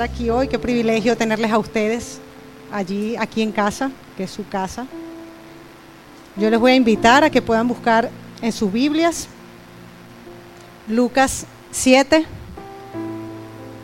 aquí 0.00 0.30
hoy, 0.30 0.48
qué 0.48 0.58
privilegio 0.58 1.16
tenerles 1.16 1.50
a 1.50 1.58
ustedes 1.58 2.20
allí, 2.72 3.16
aquí 3.16 3.42
en 3.42 3.52
casa, 3.52 3.90
que 4.16 4.24
es 4.24 4.30
su 4.30 4.48
casa. 4.48 4.86
Yo 6.36 6.48
les 6.48 6.58
voy 6.58 6.72
a 6.72 6.76
invitar 6.76 7.24
a 7.24 7.30
que 7.30 7.42
puedan 7.42 7.68
buscar 7.68 8.08
en 8.40 8.52
sus 8.52 8.72
Biblias 8.72 9.28
Lucas 10.88 11.44
7, 11.72 12.24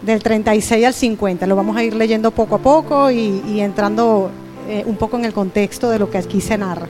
del 0.00 0.22
36 0.22 0.86
al 0.86 0.94
50. 0.94 1.46
Lo 1.46 1.56
vamos 1.56 1.76
a 1.76 1.82
ir 1.82 1.94
leyendo 1.94 2.30
poco 2.30 2.54
a 2.54 2.58
poco 2.58 3.10
y, 3.10 3.60
entrando 3.60 4.30
eh, 4.66 4.84
un 4.86 4.96
poco 4.96 5.18
en 5.18 5.26
el 5.26 5.34
contexto 5.34 5.90
de 5.90 5.98
lo 5.98 6.10
que 6.10 6.16
aquí 6.16 6.40
se 6.40 6.56
narra. 6.56 6.88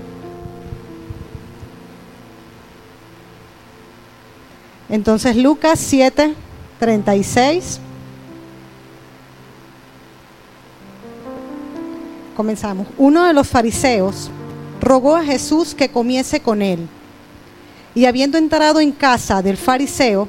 Entonces 4.89 5.37
Lucas 5.37 5.81
7, 5.81 6.35
36. 6.79 7.81
Comenzamos. 12.39 12.87
Uno 12.99 13.25
de 13.25 13.33
los 13.33 13.49
fariseos 13.49 14.31
rogó 14.81 15.17
a 15.17 15.25
Jesús 15.25 15.75
que 15.75 15.89
comiese 15.89 16.39
con 16.39 16.63
él. 16.63 16.79
Y 17.97 18.05
habiendo 18.05 18.39
entrado 18.39 18.79
en 18.79 18.93
casa 18.93 19.43
del 19.43 19.57
fariseo, 19.57 20.29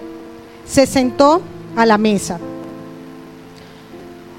se 0.65 0.87
sentó 0.87 1.39
a 1.75 1.85
la 1.85 1.99
mesa. 1.99 2.39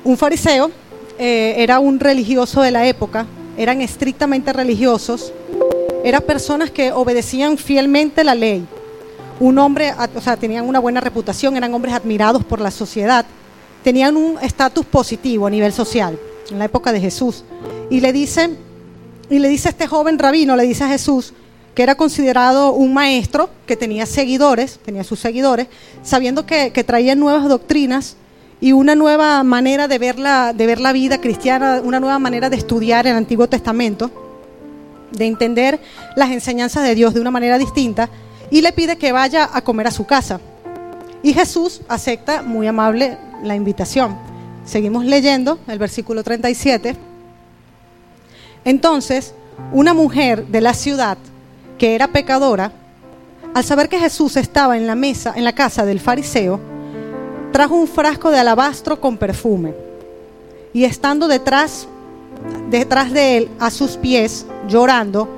Un 0.02 0.16
fariseo 0.16 0.72
eh, 1.16 1.54
era 1.58 1.78
un 1.78 2.00
religioso 2.00 2.60
de 2.60 2.72
la 2.72 2.88
época, 2.88 3.24
eran 3.56 3.80
estrictamente 3.82 4.52
religiosos, 4.52 5.32
eran 6.02 6.22
personas 6.22 6.72
que 6.72 6.90
obedecían 6.90 7.56
fielmente 7.56 8.24
la 8.24 8.34
ley. 8.34 8.66
Un 9.38 9.58
hombre, 9.58 9.94
o 10.16 10.20
sea, 10.20 10.36
tenían 10.36 10.68
una 10.68 10.80
buena 10.80 11.00
reputación, 11.00 11.56
eran 11.56 11.72
hombres 11.72 11.94
admirados 11.94 12.44
por 12.44 12.60
la 12.60 12.72
sociedad, 12.72 13.24
tenían 13.84 14.16
un 14.16 14.38
estatus 14.42 14.84
positivo 14.86 15.46
a 15.46 15.50
nivel 15.50 15.72
social 15.72 16.18
en 16.50 16.58
la 16.58 16.66
época 16.66 16.92
de 16.92 17.00
Jesús. 17.00 17.44
Y 17.90 18.00
le 18.00 18.12
dice, 18.12 18.50
y 19.28 19.38
le 19.38 19.48
dice 19.48 19.68
a 19.68 19.70
este 19.70 19.86
joven 19.86 20.18
rabino, 20.18 20.56
le 20.56 20.64
dice 20.64 20.84
a 20.84 20.88
Jesús, 20.88 21.32
que 21.74 21.82
era 21.82 21.94
considerado 21.94 22.72
un 22.72 22.92
maestro, 22.92 23.50
que 23.66 23.76
tenía 23.76 24.06
seguidores, 24.06 24.78
tenía 24.84 25.04
sus 25.04 25.20
seguidores, 25.20 25.68
sabiendo 26.02 26.46
que, 26.46 26.72
que 26.72 26.84
traía 26.84 27.14
nuevas 27.14 27.48
doctrinas 27.48 28.16
y 28.60 28.72
una 28.72 28.94
nueva 28.94 29.42
manera 29.42 29.88
de 29.88 29.98
ver, 29.98 30.18
la, 30.18 30.52
de 30.52 30.66
ver 30.66 30.80
la 30.80 30.92
vida 30.92 31.20
cristiana, 31.20 31.80
una 31.82 32.00
nueva 32.00 32.18
manera 32.18 32.50
de 32.50 32.56
estudiar 32.56 33.06
el 33.06 33.16
Antiguo 33.16 33.48
Testamento, 33.48 34.10
de 35.12 35.26
entender 35.26 35.80
las 36.16 36.30
enseñanzas 36.30 36.84
de 36.84 36.94
Dios 36.94 37.14
de 37.14 37.20
una 37.20 37.30
manera 37.30 37.58
distinta, 37.58 38.10
y 38.50 38.60
le 38.60 38.72
pide 38.72 38.98
que 38.98 39.12
vaya 39.12 39.48
a 39.52 39.62
comer 39.62 39.86
a 39.86 39.90
su 39.90 40.06
casa. 40.06 40.40
Y 41.22 41.32
Jesús 41.32 41.80
acepta 41.88 42.42
muy 42.42 42.66
amable 42.66 43.16
la 43.42 43.54
invitación. 43.54 44.29
Seguimos 44.70 45.04
leyendo 45.04 45.58
el 45.66 45.80
versículo 45.80 46.22
37. 46.22 46.94
Entonces, 48.64 49.34
una 49.72 49.94
mujer 49.94 50.46
de 50.46 50.60
la 50.60 50.74
ciudad 50.74 51.18
que 51.76 51.96
era 51.96 52.06
pecadora, 52.06 52.70
al 53.52 53.64
saber 53.64 53.88
que 53.88 53.98
Jesús 53.98 54.36
estaba 54.36 54.76
en 54.76 54.86
la 54.86 54.94
mesa, 54.94 55.32
en 55.34 55.42
la 55.42 55.56
casa 55.56 55.84
del 55.84 55.98
fariseo, 55.98 56.60
trajo 57.50 57.74
un 57.74 57.88
frasco 57.88 58.30
de 58.30 58.38
alabastro 58.38 59.00
con 59.00 59.16
perfume. 59.16 59.74
Y 60.72 60.84
estando 60.84 61.26
detrás, 61.26 61.88
detrás 62.70 63.10
de 63.10 63.38
él, 63.38 63.48
a 63.58 63.72
sus 63.72 63.96
pies, 63.96 64.46
llorando, 64.68 65.28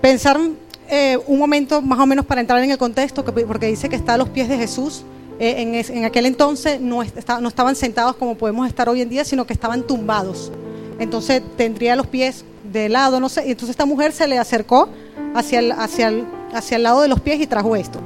pensaron 0.00 0.56
eh, 0.88 1.16
un 1.28 1.38
momento 1.38 1.80
más 1.80 2.00
o 2.00 2.06
menos 2.06 2.26
para 2.26 2.40
entrar 2.40 2.60
en 2.60 2.72
el 2.72 2.78
contexto, 2.78 3.24
porque 3.24 3.66
dice 3.66 3.88
que 3.88 3.94
está 3.94 4.14
a 4.14 4.18
los 4.18 4.30
pies 4.30 4.48
de 4.48 4.58
Jesús. 4.58 5.04
Eh, 5.38 5.84
en, 5.90 6.04
aquel 6.04 6.26
entonces 6.26 6.80
no, 6.80 7.02
estaban 7.02 7.76
sentados 7.76 8.16
como 8.16 8.36
podemos 8.36 8.66
estar 8.66 8.88
hoy 8.88 9.02
en 9.02 9.08
día, 9.08 9.24
sino 9.24 9.46
que 9.46 9.52
estaban 9.52 9.86
tumbados. 9.86 10.50
Entonces 10.98 11.42
tendría 11.56 11.94
los 11.94 12.06
pies 12.06 12.44
de 12.72 12.88
lado, 12.88 13.20
no 13.20 13.28
sé. 13.28 13.46
Y 13.46 13.50
entonces 13.50 13.70
esta 13.70 13.84
mujer 13.84 14.12
se 14.12 14.26
le 14.26 14.38
acercó 14.38 14.88
hacia 15.34 15.58
el, 15.58 15.72
hacia 15.72 16.12
hacia 16.54 16.76
el 16.76 16.82
lado 16.82 17.02
de 17.02 17.08
los 17.08 17.20
pies 17.20 17.40
y 17.40 17.46
trajo 17.46 17.76
esto. 17.76 18.00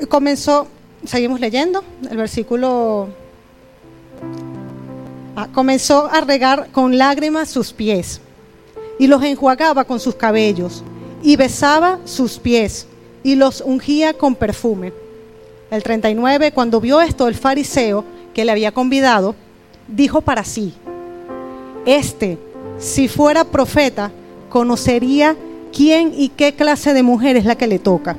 Y 0.00 0.06
comenzó, 0.06 0.66
seguimos 1.04 1.40
leyendo, 1.40 1.84
el 2.10 2.16
versículo... 2.16 3.08
Ah, 5.34 5.48
comenzó 5.54 6.10
a 6.12 6.20
regar 6.20 6.68
con 6.72 6.98
lágrimas 6.98 7.48
sus 7.48 7.72
pies 7.72 8.20
y 8.98 9.06
los 9.06 9.22
enjuagaba 9.22 9.84
con 9.84 9.98
sus 9.98 10.14
cabellos 10.14 10.84
y 11.22 11.36
besaba 11.36 12.00
sus 12.04 12.38
pies 12.38 12.86
y 13.22 13.36
los 13.36 13.60
ungía 13.60 14.14
con 14.14 14.34
perfume. 14.34 14.92
El 15.70 15.82
39, 15.82 16.52
cuando 16.52 16.80
vio 16.80 17.00
esto 17.00 17.28
el 17.28 17.34
fariseo 17.34 18.04
que 18.34 18.44
le 18.44 18.52
había 18.52 18.72
convidado, 18.72 19.34
dijo 19.88 20.20
para 20.20 20.44
sí, 20.44 20.74
este, 21.86 22.38
si 22.78 23.08
fuera 23.08 23.44
profeta, 23.44 24.10
conocería 24.48 25.36
quién 25.74 26.12
y 26.14 26.28
qué 26.28 26.54
clase 26.54 26.92
de 26.92 27.02
mujer 27.02 27.36
es 27.36 27.44
la 27.44 27.56
que 27.56 27.66
le 27.66 27.78
toca, 27.78 28.16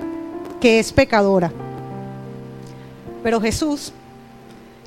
que 0.60 0.80
es 0.80 0.92
pecadora. 0.92 1.52
Pero 3.22 3.40
Jesús, 3.40 3.94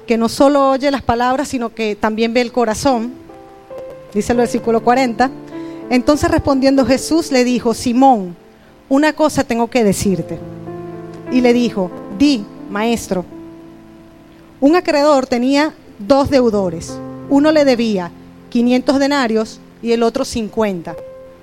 que 0.07 0.17
no 0.17 0.29
solo 0.29 0.71
oye 0.71 0.91
las 0.91 1.03
palabras, 1.03 1.49
sino 1.49 1.75
que 1.75 1.97
también 1.97 2.35
ve 2.35 2.41
el 2.41 2.53
corazón, 2.53 3.13
dice 4.13 4.33
el 4.33 4.39
versículo 4.39 4.83
40, 4.83 5.31
entonces 5.91 6.31
respondiendo 6.31 6.85
Jesús 6.85 7.31
le 7.31 7.45
dijo, 7.45 7.75
Simón, 7.75 8.37
una 8.89 9.13
cosa 9.13 9.45
tengo 9.45 9.69
que 9.69 9.85
decirte. 9.85 10.39
Y 11.33 11.41
le 11.41 11.53
dijo, 11.53 11.91
di, 12.19 12.45
maestro. 12.71 13.25
Un 14.61 14.77
acreedor 14.77 15.27
tenía 15.27 15.75
dos 15.99 16.31
deudores. 16.31 16.99
Uno 17.29 17.53
le 17.53 17.65
debía 17.65 18.11
500 18.51 18.99
denarios 18.99 19.61
y 19.83 19.93
el 19.93 20.03
otro 20.03 20.25
50 20.25 20.95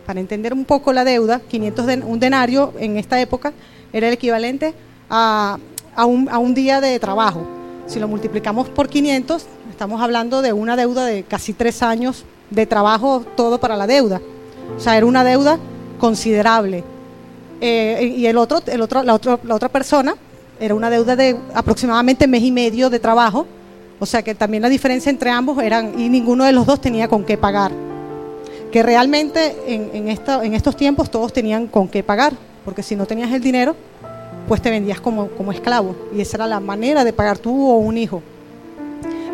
para 0.06 0.20
entender 0.20 0.54
un 0.54 0.66
poco 0.66 0.94
la 0.94 1.04
deuda, 1.04 1.40
500 1.40 1.86
un 2.06 2.20
denario 2.20 2.74
en 2.78 2.98
esta 2.98 3.20
época 3.20 3.54
era 3.92 4.08
el 4.08 4.14
equivalente 4.14 4.74
a, 5.10 5.58
un, 6.06 6.54
día 6.54 6.82
de 6.82 7.00
trabajo. 7.00 7.46
Si 7.88 8.00
lo 8.00 8.08
multiplicamos 8.08 8.70
por 8.70 8.90
500, 8.90 9.46
estamos 9.70 10.02
hablando 10.02 10.42
de 10.42 10.54
una 10.54 10.76
deuda 10.76 11.06
de 11.06 11.24
casi 11.24 11.54
tres 11.54 11.84
años 11.84 12.26
de 12.50 12.66
trabajo 12.66 13.24
todo 13.36 13.60
para 13.60 13.76
la 13.78 13.88
deuda. 13.88 14.22
O 14.76 14.80
sea, 14.80 14.98
era 14.98 15.06
una 15.06 15.24
deuda 15.24 15.60
considerable. 16.00 16.84
Eh, 17.62 18.14
y 18.18 18.26
el 18.26 18.38
otro, 18.38 18.62
el 18.66 18.82
otro, 18.82 19.04
la, 19.04 19.20
la 19.44 19.56
otra 19.56 19.70
persona 19.70 20.16
era 20.60 20.76
una 20.76 20.90
deuda 20.90 21.16
de 21.16 21.36
aproximadamente 21.54 22.28
mes 22.28 22.44
y 22.44 22.52
medio 22.52 22.90
de 22.90 23.00
trabajo. 23.00 23.48
O 24.00 24.06
sea 24.06 24.22
que 24.22 24.36
también 24.36 24.64
la 24.64 24.70
diferencia 24.70 25.10
entre 25.10 25.30
ambos 25.30 25.62
eran, 25.64 26.00
y 26.00 26.10
ninguno 26.10 26.44
de 26.44 26.52
los 26.52 26.66
dos 26.66 26.82
tenía 26.82 27.08
con 27.08 27.24
qué 27.24 27.38
pagar 27.38 27.72
que 28.74 28.82
realmente 28.82 29.56
en, 29.68 30.08
en 30.08 30.54
estos 30.56 30.76
tiempos 30.76 31.12
todos 31.12 31.32
tenían 31.32 31.68
con 31.68 31.88
qué 31.88 32.02
pagar, 32.02 32.34
porque 32.66 32.82
si 32.82 32.96
no 32.96 33.06
tenías 33.06 33.32
el 33.32 33.40
dinero, 33.40 33.76
pues 34.48 34.64
te 34.64 34.72
vendías 34.72 35.00
como, 35.00 35.28
como 35.28 35.52
esclavo, 35.52 35.96
y 36.12 36.22
esa 36.22 36.38
era 36.38 36.48
la 36.48 36.60
manera 36.60 37.04
de 37.04 37.14
pagar 37.14 37.38
tú 37.38 37.70
o 37.70 37.78
un 37.78 38.00
hijo. 38.00 38.24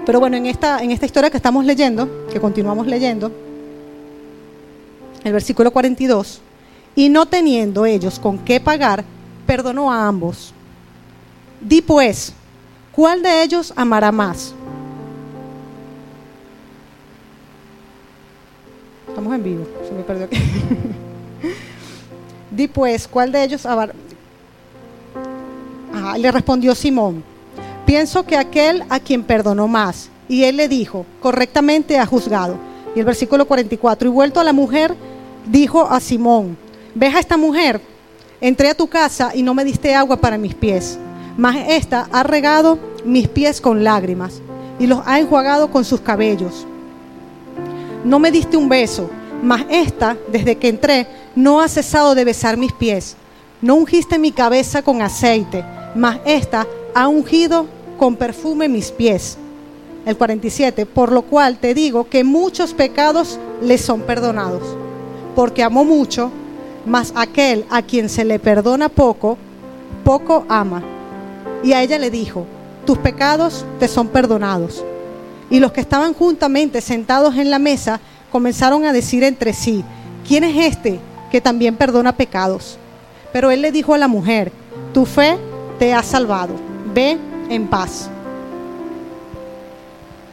Pero 0.05 0.19
bueno, 0.19 0.35
en 0.35 0.45
esta, 0.45 0.83
en 0.83 0.91
esta 0.91 1.05
historia 1.05 1.29
que 1.29 1.37
estamos 1.37 1.63
leyendo, 1.63 2.27
que 2.29 2.41
continuamos 2.41 2.85
leyendo, 2.85 3.31
el 5.23 5.31
versículo 5.31 5.71
42, 5.71 6.41
y 6.95 7.09
no 7.09 7.25
teniendo 7.25 7.85
ellos 7.85 8.19
con 8.19 8.37
qué 8.39 8.59
pagar, 8.59 9.03
perdonó 9.45 9.91
a 9.91 10.07
ambos. 10.07 10.53
Di 11.61 11.81
pues, 11.81 12.33
¿cuál 12.91 13.21
de 13.21 13.43
ellos 13.43 13.73
amará 13.75 14.11
más? 14.11 14.53
Estamos 19.07 19.33
en 19.33 19.43
vivo, 19.43 19.67
se 19.87 19.93
me 19.93 20.03
perdió. 20.03 20.27
Di 22.51 22.67
pues, 22.67 23.07
¿cuál 23.07 23.31
de 23.31 23.43
ellos? 23.43 23.67
le 26.17 26.31
respondió 26.31 26.75
Simón, 26.75 27.23
pienso 27.85 28.23
que 28.23 28.37
aquel 28.37 28.83
a 28.89 28.99
quien 28.99 29.23
perdonó 29.23 29.67
más. 29.67 30.09
Y 30.27 30.43
él 30.43 30.57
le 30.57 30.67
dijo, 30.67 31.05
correctamente 31.19 31.97
ha 31.97 32.05
juzgado. 32.05 32.55
Y 32.95 32.99
el 32.99 33.05
versículo 33.05 33.45
44, 33.45 34.07
y 34.07 34.11
vuelto 34.11 34.39
a 34.39 34.43
la 34.43 34.53
mujer, 34.53 34.95
dijo 35.47 35.87
a 35.89 35.99
Simón, 35.99 36.55
ves 36.95 37.15
a 37.15 37.19
esta 37.19 37.37
mujer, 37.37 37.81
entré 38.41 38.69
a 38.69 38.75
tu 38.75 38.87
casa 38.87 39.31
y 39.33 39.43
no 39.43 39.53
me 39.53 39.65
diste 39.65 39.93
agua 39.93 40.17
para 40.17 40.37
mis 40.37 40.55
pies, 40.55 40.97
mas 41.37 41.55
esta 41.67 42.07
ha 42.11 42.23
regado 42.23 42.79
mis 43.05 43.27
pies 43.27 43.61
con 43.61 43.83
lágrimas 43.83 44.41
y 44.79 44.87
los 44.87 45.01
ha 45.05 45.19
enjuagado 45.19 45.71
con 45.71 45.85
sus 45.85 46.01
cabellos 46.01 46.65
no 48.03 48.19
me 48.19 48.31
diste 48.31 48.57
un 48.57 48.69
beso, 48.69 49.09
mas 49.43 49.65
esta, 49.69 50.17
desde 50.31 50.57
que 50.57 50.69
entré, 50.69 51.07
no 51.35 51.61
ha 51.61 51.67
cesado 51.67 52.15
de 52.15 52.25
besar 52.25 52.57
mis 52.57 52.71
pies. 52.71 53.15
No 53.61 53.75
ungiste 53.75 54.17
mi 54.17 54.31
cabeza 54.31 54.81
con 54.81 55.01
aceite, 55.01 55.63
mas 55.95 56.19
esta 56.25 56.65
ha 56.95 57.07
ungido 57.07 57.65
con 57.97 58.15
perfume 58.15 58.69
mis 58.69 58.91
pies. 58.91 59.37
El 60.05 60.15
47, 60.15 60.85
por 60.85 61.11
lo 61.11 61.23
cual 61.23 61.57
te 61.57 61.73
digo 61.73 62.07
que 62.09 62.23
muchos 62.23 62.73
pecados 62.73 63.37
le 63.61 63.77
son 63.77 64.01
perdonados, 64.01 64.63
porque 65.35 65.61
amó 65.61 65.83
mucho, 65.83 66.31
mas 66.89 67.13
aquel 67.15 67.65
a 67.69 67.83
quien 67.83 68.09
se 68.09 68.25
le 68.25 68.39
perdona 68.39 68.89
poco, 68.89 69.37
poco 70.03 70.43
ama. 70.49 70.81
Y 71.63 71.73
a 71.73 71.83
ella 71.83 71.99
le 71.99 72.09
dijo, 72.09 72.47
tus 72.85 72.97
pecados 72.97 73.63
te 73.79 73.87
son 73.87 74.07
perdonados. 74.07 74.83
Y 75.51 75.59
los 75.59 75.71
que 75.71 75.81
estaban 75.81 76.15
juntamente 76.15 76.81
sentados 76.81 77.35
en 77.35 77.51
la 77.51 77.59
mesa 77.59 77.99
comenzaron 78.31 78.85
a 78.85 78.93
decir 78.93 79.23
entre 79.23 79.53
sí, 79.53 79.83
¿quién 80.27 80.43
es 80.43 80.73
este 80.73 80.99
que 81.31 81.41
también 81.41 81.75
perdona 81.75 82.15
pecados? 82.15 82.79
Pero 83.31 83.51
él 83.51 83.61
le 83.61 83.71
dijo 83.71 83.93
a 83.93 83.99
la 83.99 84.07
mujer, 84.07 84.51
tu 84.91 85.05
fe 85.05 85.37
te 85.77 85.93
ha 85.93 86.01
salvado, 86.01 86.55
ve 86.93 87.19
en 87.49 87.67
paz. 87.67 88.09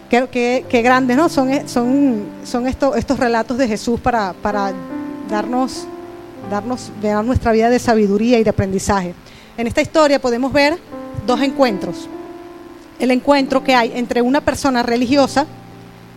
Qué, 0.08 0.82
grandes, 0.82 1.18
¿no? 1.18 1.28
Son, 1.28 1.50
son, 1.68 2.24
son 2.44 2.66
estos, 2.66 2.96
estos 2.96 3.18
relatos 3.18 3.58
de 3.58 3.68
Jesús 3.68 4.00
para, 4.00 4.32
para 4.40 4.72
darnos, 5.28 5.86
darnos 6.50 6.90
dar 7.02 7.24
nuestra 7.24 7.52
vida 7.52 7.70
de 7.70 7.78
sabiduría 7.78 8.38
y 8.38 8.44
de 8.44 8.50
aprendizaje. 8.50 9.14
En 9.56 9.66
esta 9.66 9.80
historia 9.80 10.20
podemos 10.20 10.52
ver 10.52 10.78
dos 11.26 11.40
encuentros. 11.40 12.08
El 12.98 13.10
encuentro 13.10 13.62
que 13.62 13.74
hay 13.74 13.92
entre 13.94 14.22
una 14.22 14.40
persona 14.40 14.82
religiosa 14.82 15.46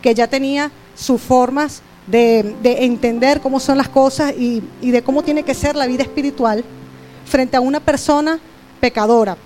que 0.02 0.14
ya 0.14 0.28
tenía 0.28 0.72
sus 0.96 1.22
formas 1.22 1.82
de, 2.08 2.56
entender 2.64 3.42
cómo 3.42 3.60
son 3.60 3.78
las 3.78 3.90
cosas 3.90 4.34
y 4.38 4.62
de 4.82 5.02
cómo 5.02 5.22
tiene 5.24 5.44
que 5.44 5.54
ser 5.54 5.76
la 5.76 5.88
vida 5.88 6.04
espiritual 6.04 6.64
frente 7.26 7.58
a 7.58 7.62
una 7.62 7.80
persona 7.80 8.40
pecadora. 8.80 9.38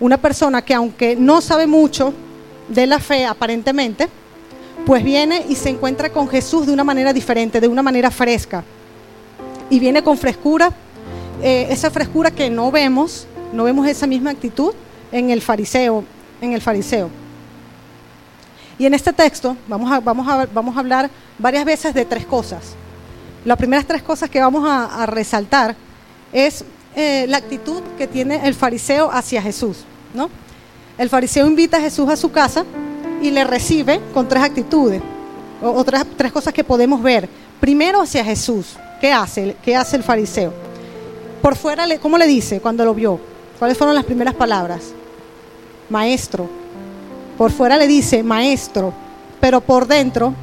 Una 0.00 0.16
persona 0.16 0.62
que 0.62 0.74
aunque 0.74 1.16
no 1.16 1.40
sabe 1.40 1.66
mucho 1.66 2.14
de 2.68 2.86
la 2.86 2.98
fe 3.00 3.26
aparentemente, 3.26 4.08
pues 4.86 5.02
viene 5.02 5.44
y 5.48 5.54
se 5.54 5.70
encuentra 5.70 6.10
con 6.10 6.28
Jesús 6.28 6.66
de 6.66 6.72
una 6.72 6.84
manera 6.84 7.12
diferente, 7.12 7.60
de 7.60 7.68
una 7.68 7.82
manera 7.82 8.10
fresca. 8.10 8.62
Y 9.70 9.78
viene 9.78 10.02
con 10.02 10.16
frescura, 10.16 10.72
eh, 11.42 11.66
esa 11.70 11.90
frescura 11.90 12.30
que 12.30 12.50
no 12.50 12.70
vemos, 12.70 13.26
no 13.52 13.64
vemos 13.64 13.86
esa 13.86 14.06
misma 14.06 14.30
actitud 14.30 14.72
en 15.12 15.30
el 15.30 15.42
fariseo, 15.42 16.04
en 16.40 16.52
el 16.52 16.60
fariseo. 16.60 17.10
Y 18.78 18.86
en 18.86 18.94
este 18.94 19.12
texto 19.12 19.56
vamos 19.66 19.90
a, 19.90 20.78
hablar 20.78 21.10
varias 21.38 21.64
veces 21.64 21.94
de 21.94 22.04
tres 22.04 22.24
cosas. 22.24 22.74
Las 23.44 23.58
primeras 23.58 23.86
tres 23.86 24.02
cosas 24.02 24.30
que 24.30 24.40
vamos 24.40 24.64
a, 24.68 25.06
resaltar 25.06 25.74
es 26.32 26.64
eh, 26.94 27.26
la 27.28 27.38
actitud 27.38 27.82
que 27.96 28.06
tiene 28.06 28.46
el 28.46 28.54
fariseo 28.54 29.10
hacia 29.10 29.42
Jesús, 29.42 29.78
¿no? 30.14 30.30
El 30.96 31.08
fariseo 31.08 31.46
invita 31.46 31.76
a 31.76 31.80
Jesús 31.80 32.08
a 32.08 32.16
su 32.16 32.30
casa 32.30 32.64
y 33.22 33.30
le 33.30 33.44
recibe 33.44 34.00
con 34.12 34.28
tres 34.28 34.42
actitudes, 34.42 35.00
o, 35.62 35.84
tres, 35.84 36.32
cosas 36.32 36.52
que 36.52 36.64
podemos 36.64 37.02
ver. 37.02 37.28
Primero 37.60 38.02
hacia 38.02 38.24
Jesús, 38.24 38.76
¿qué 39.00 39.12
hace? 39.12 39.56
¿Qué 39.62 39.76
hace 39.76 39.96
el 39.96 40.02
fariseo? 40.02 40.52
Por 41.42 41.56
fuera, 41.56 41.86
¿cómo 41.98 42.18
le 42.18 42.26
dice 42.26 42.60
cuando 42.60 42.84
lo 42.84 42.94
vio? 42.94 43.20
¿Cuáles 43.58 43.76
fueron 43.76 43.94
las 43.94 44.04
primeras 44.04 44.34
palabras? 44.34 44.92
Maestro. 45.88 46.48
Por 47.36 47.50
fuera 47.52 47.76
le 47.76 47.86
dice 47.86 48.22
maestro, 48.22 48.92
pero 49.40 49.60
por 49.60 49.86
dentro 49.86 50.34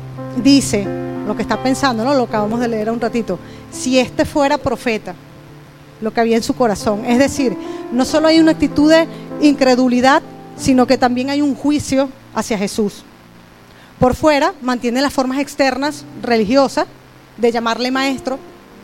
dice 0.42 0.86
lo 1.28 1.36
que 1.36 1.42
está 1.42 1.62
pensando, 1.62 2.04
¿no? 2.04 2.14
Lo 2.14 2.24
acabamos 2.24 2.60
de 2.60 2.68
leer 2.68 2.90
un 2.90 3.02
ratito. 3.02 3.38
Si 3.72 4.00
este 4.00 4.26
fuera 4.26 4.58
profeta, 4.58 5.14
lo 6.02 6.14
que 6.14 6.22
había 6.22 6.38
en 6.38 6.44
su 6.44 6.56
corazón. 6.56 7.06
Es 7.06 7.20
decir, 7.20 7.58
no 7.92 8.06
solo 8.06 8.28
hay 8.28 8.40
una 8.40 8.52
actitud 8.52 8.90
de 8.90 9.08
incredulidad, 9.42 10.22
sino 10.58 10.88
que 10.88 10.98
también 10.98 11.30
hay 11.30 11.42
un 11.42 11.56
juicio 11.56 12.10
hacia 12.34 12.58
Jesús. 12.58 13.04
Por 14.00 14.16
fuera 14.16 14.54
mantiene 14.62 15.02
las 15.02 15.14
formas 15.14 15.40
externas 15.40 16.06
religiosas 16.22 16.86
de 17.38 17.52
llamarle 17.52 17.92
maestro, 17.92 18.40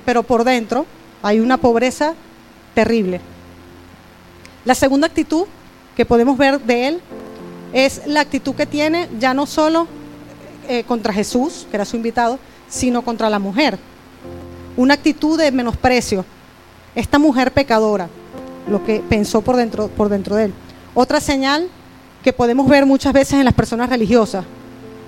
pero 0.06 0.24
por 0.24 0.44
dentro 0.44 0.86
hay 1.22 1.40
una 1.40 1.58
pobreza 1.58 2.14
terrible. 2.74 3.22
La 4.66 4.76
segunda 4.76 5.08
actitud 5.08 5.46
que 5.96 6.06
podemos 6.06 6.38
ver 6.38 6.60
de 6.62 6.88
él 6.88 7.02
es 7.74 8.02
la 8.06 8.22
actitud 8.22 8.56
que 8.56 8.66
tiene 8.66 9.08
ya 9.20 9.34
no 9.34 9.46
solo 9.46 9.88
eh, 10.68 10.84
contra 10.84 11.14
Jesús, 11.14 11.68
que 11.70 11.78
era 11.78 11.86
su 11.86 11.96
invitado, 11.96 12.40
sino 12.70 13.02
contra 13.02 13.30
la 13.30 13.40
mujer. 13.40 13.78
Una 14.78 14.94
actitud 14.94 15.38
de 15.38 15.52
menosprecio. 15.52 16.26
Esta 16.96 17.20
mujer 17.20 17.52
pecadora, 17.52 18.10
lo 18.70 18.84
que 18.84 19.02
pensó 19.08 19.42
por 19.42 19.56
dentro, 19.56 19.88
por 19.88 20.10
dentro 20.10 20.36
de 20.36 20.46
él. 20.46 20.54
Otra 20.94 21.22
señal 21.22 21.70
que 22.24 22.34
podemos 22.34 22.68
ver 22.68 22.86
muchas 22.86 23.14
veces 23.14 23.34
en 23.34 23.46
las 23.46 23.54
personas 23.54 23.90
religiosas, 23.90 24.46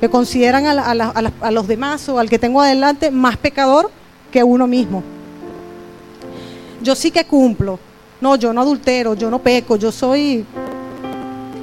que 0.03 0.09
consideran 0.09 0.65
a, 0.65 1.51
los 1.51 1.65
demás 1.65 2.09
o 2.09 2.19
al 2.19 2.29
que 2.29 2.37
tengo 2.37 2.59
adelante 2.59 3.09
más 3.09 3.37
pecador 3.37 3.89
que 4.33 4.43
uno 4.43 4.67
mismo. 4.67 5.01
Yo 6.81 6.93
sí 6.93 7.09
que 7.09 7.23
cumplo, 7.23 7.79
no, 8.19 8.35
yo 8.35 8.51
no 8.51 8.59
adultero, 8.59 9.13
yo 9.13 9.29
no 9.29 9.39
peco, 9.39 9.77
yo 9.77 9.93
soy 9.93 10.45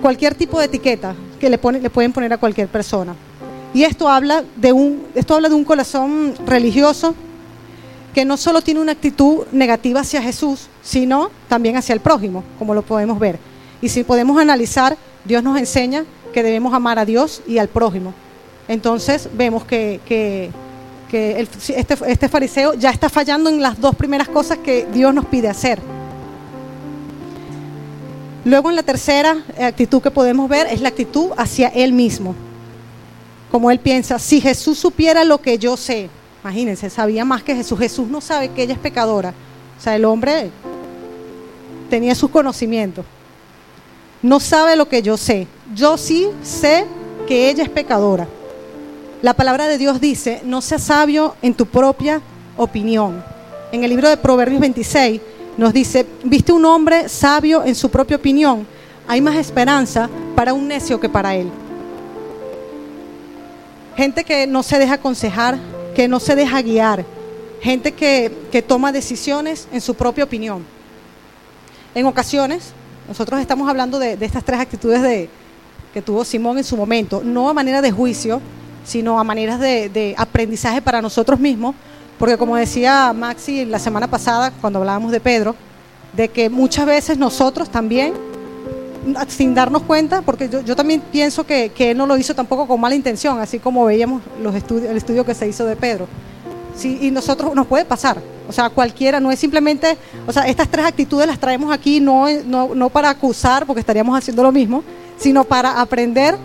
cualquier 0.00 0.34
tipo 0.34 0.58
de 0.58 0.64
etiqueta 0.64 1.14
que 1.38 1.50
le, 1.50 1.60
le 1.82 1.90
pueden 1.90 2.14
poner 2.14 2.32
a 2.32 2.38
cualquier 2.38 2.68
persona. 2.68 3.14
Y 3.74 3.84
esto 3.84 4.08
habla 4.08 4.42
de 4.56 4.72
un, 4.72 5.08
esto 5.14 5.34
habla 5.34 5.50
de 5.50 5.54
un 5.54 5.64
corazón 5.64 6.32
religioso 6.46 7.14
que 8.14 8.24
no 8.24 8.38
solo 8.38 8.62
tiene 8.62 8.80
una 8.80 8.92
actitud 8.92 9.48
negativa 9.52 10.00
hacia 10.00 10.22
Jesús, 10.22 10.68
sino 10.82 11.30
también 11.46 11.76
hacia 11.76 11.92
el 11.92 12.00
prójimo, 12.00 12.42
como 12.58 12.72
lo 12.72 12.80
podemos 12.80 13.18
ver. 13.18 13.38
Y 13.82 13.90
si 13.90 14.02
podemos 14.02 14.40
analizar, 14.40 14.96
Dios 15.26 15.42
nos 15.42 15.58
enseña 15.58 16.06
que 16.32 16.42
debemos 16.42 16.72
amar 16.72 16.98
a 16.98 17.04
Dios 17.04 17.42
y 17.46 17.58
al 17.58 17.68
prójimo. 17.68 18.14
Entonces 18.70 19.28
vemos 19.34 19.64
que, 19.64 20.00
este, 21.12 21.98
este 22.06 22.28
fariseo 22.28 22.74
ya 22.74 22.90
está 22.90 23.08
fallando 23.08 23.50
en 23.50 23.60
las 23.60 23.80
dos 23.80 23.94
primeras 23.96 24.28
cosas 24.28 24.58
que 24.58 24.86
Dios 24.92 25.12
nos 25.12 25.26
pide 25.26 25.48
hacer. 25.48 25.80
Luego 28.44 28.70
en 28.70 28.76
la 28.76 28.82
tercera 28.82 29.44
actitud 29.60 30.00
que 30.00 30.10
podemos 30.10 30.48
ver 30.48 30.66
es 30.68 30.80
la 30.80 30.88
actitud 30.88 31.30
hacia 31.36 31.68
Él 31.68 31.92
mismo. 31.92 32.34
Como 33.50 33.70
Él 33.70 33.80
piensa, 33.80 34.18
si 34.18 34.40
Jesús 34.40 34.78
supiera 34.78 35.24
lo 35.24 35.42
que 35.42 35.58
yo 35.58 35.76
sé, 35.76 36.08
imagínense, 36.42 36.88
sabía 36.88 37.24
más 37.24 37.42
que 37.42 37.54
Jesús, 37.54 37.78
Jesús 37.78 38.08
no 38.08 38.20
sabe 38.20 38.50
que 38.50 38.62
ella 38.62 38.74
es 38.74 38.78
pecadora. 38.78 39.34
O 39.78 39.82
sea, 39.82 39.96
el 39.96 40.04
hombre 40.04 40.50
tenía 41.90 42.14
sus 42.14 42.30
conocimientos 42.30 43.04
no 44.22 44.40
sabe 44.40 44.76
lo 44.76 44.88
que 44.88 45.02
yo 45.02 45.16
sé. 45.16 45.46
Yo 45.74 45.96
sí 45.96 46.28
sé 46.42 46.84
que 47.26 47.50
ella 47.50 47.62
es 47.62 47.68
pecadora. 47.68 48.28
La 49.22 49.34
palabra 49.34 49.68
de 49.68 49.76
Dios 49.76 50.00
dice, 50.00 50.40
no 50.44 50.62
seas 50.62 50.84
sabio 50.84 51.36
en 51.42 51.54
tu 51.54 51.66
propia 51.66 52.22
opinión. 52.56 53.22
En 53.70 53.84
el 53.84 53.90
libro 53.90 54.08
de 54.08 54.16
Proverbios 54.16 54.60
26 54.60 55.20
nos 55.58 55.74
dice, 55.74 56.06
viste 56.24 56.52
un 56.52 56.64
hombre 56.64 57.08
sabio 57.08 57.62
en 57.64 57.74
su 57.74 57.90
propia 57.90 58.16
opinión, 58.16 58.66
hay 59.06 59.20
más 59.20 59.36
esperanza 59.36 60.08
para 60.34 60.54
un 60.54 60.66
necio 60.66 60.98
que 60.98 61.08
para 61.08 61.34
él. 61.34 61.50
Gente 63.96 64.24
que 64.24 64.46
no 64.46 64.62
se 64.62 64.78
deja 64.78 64.94
aconsejar, 64.94 65.58
que 65.94 66.08
no 66.08 66.18
se 66.18 66.34
deja 66.34 66.62
guiar, 66.62 67.04
gente 67.60 67.92
que, 67.92 68.32
que 68.50 68.62
toma 68.62 68.90
decisiones 68.90 69.68
en 69.70 69.82
su 69.82 69.94
propia 69.94 70.24
opinión. 70.24 70.64
En 71.94 72.06
ocasiones 72.06 72.72
nosotros 73.06 73.40
estamos 73.40 73.68
hablando 73.68 73.98
de, 73.98 74.16
estas 74.20 74.44
tres 74.44 74.60
actitudes 74.60 75.02
de, 75.02 75.28
que 75.92 76.00
tuvo 76.00 76.24
Simón 76.24 76.58
en 76.58 76.64
su 76.64 76.76
momento, 76.76 77.22
no 77.24 77.48
a 77.48 77.52
manera 77.52 77.82
de 77.82 77.90
juicio, 77.90 78.40
sino 78.84 79.18
a 79.18 79.24
maneras 79.24 79.60
de, 79.60 80.14
aprendizaje 80.16 80.82
para 80.82 81.02
nosotros 81.02 81.38
mismos, 81.38 81.74
porque 82.18 82.36
como 82.36 82.56
decía 82.56 83.12
Maxi 83.12 83.64
la 83.64 83.78
semana 83.78 84.06
pasada 84.08 84.52
cuando 84.60 84.78
hablábamos 84.78 85.12
de 85.12 85.20
Pedro, 85.20 85.54
de 86.12 86.28
que 86.28 86.50
muchas 86.50 86.86
veces 86.86 87.18
nosotros 87.18 87.70
también, 87.70 88.12
sin 89.28 89.54
darnos 89.54 89.82
cuenta, 89.82 90.22
porque 90.22 90.48
yo, 90.48 90.76
también 90.76 91.00
pienso 91.12 91.44
que, 91.44 91.72
él 91.78 91.96
no 91.96 92.06
lo 92.06 92.16
hizo 92.16 92.34
tampoco 92.34 92.66
con 92.66 92.80
mala 92.80 92.94
intención, 92.94 93.38
así 93.38 93.58
como 93.58 93.84
veíamos 93.84 94.22
el 94.38 94.96
estudio 94.96 95.24
que 95.24 95.34
se 95.34 95.48
hizo 95.48 95.64
de 95.64 95.76
Pedro. 95.76 96.06
Sí, 96.76 96.98
y 97.02 97.10
nosotros 97.10 97.54
nos 97.54 97.66
puede 97.66 97.84
pasar. 97.84 98.18
O 98.48 98.52
sea, 98.52 98.68
cualquiera, 98.68 99.20
no 99.20 99.30
es 99.30 99.38
simplemente, 99.38 99.96
o 100.26 100.32
sea, 100.32 100.48
estas 100.48 100.68
tres 100.68 100.84
actitudes 100.84 101.26
las 101.26 101.38
traemos 101.38 101.72
aquí 101.72 102.00
no, 102.00 102.26
no, 102.44 102.88
para 102.88 103.10
acusar, 103.10 103.64
porque 103.64 103.78
estaríamos 103.78 104.18
haciendo 104.18 104.42
lo 104.42 104.50
mismo, 104.50 104.82
sino 105.18 105.44
para 105.44 105.80
aprender 105.80 106.36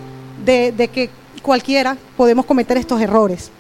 de, 0.46 0.90
que 0.94 1.10
cualquiera 1.46 1.96
podemos 2.18 2.46
cometer 2.46 2.76
estos 2.78 3.00
errores. 3.00 3.52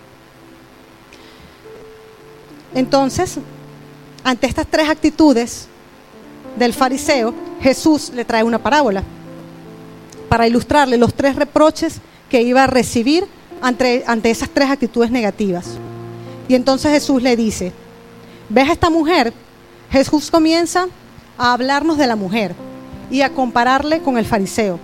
Entonces, 2.74 3.38
ante 4.24 4.48
estas 4.48 4.66
tres 4.68 4.90
actitudes 4.90 5.68
del 6.58 6.74
fariseo, 6.74 7.34
Jesús 7.62 8.12
le 8.14 8.26
trae 8.26 8.44
una 8.44 8.58
parábola 8.60 9.04
para 10.28 10.48
ilustrarle 10.48 10.98
los 10.98 11.14
tres 11.14 11.36
reproches 11.36 12.02
que 12.28 12.42
iba 12.42 12.64
a 12.64 12.68
recibir 12.68 13.28
ante, 13.62 14.04
ante 14.08 14.32
esas 14.32 14.50
tres 14.50 14.70
actitudes 14.70 15.12
negativas. 15.12 15.78
Y 16.48 16.56
entonces 16.56 16.92
Jesús 16.92 17.22
le 17.22 17.36
dice, 17.36 17.72
¿Ves 18.50 18.70
a 18.70 18.74
esta 18.74 18.90
mujer? 18.90 19.32
Jesús 19.92 20.30
comienza 20.30 20.88
a 21.38 21.54
hablarnos 21.54 21.98
de 21.98 22.08
la 22.08 22.16
mujer 22.16 22.56
y 23.10 23.22
a 23.22 23.30
compararle 23.30 24.02
con 24.02 24.18
el 24.18 24.26
fariseo. 24.26 24.80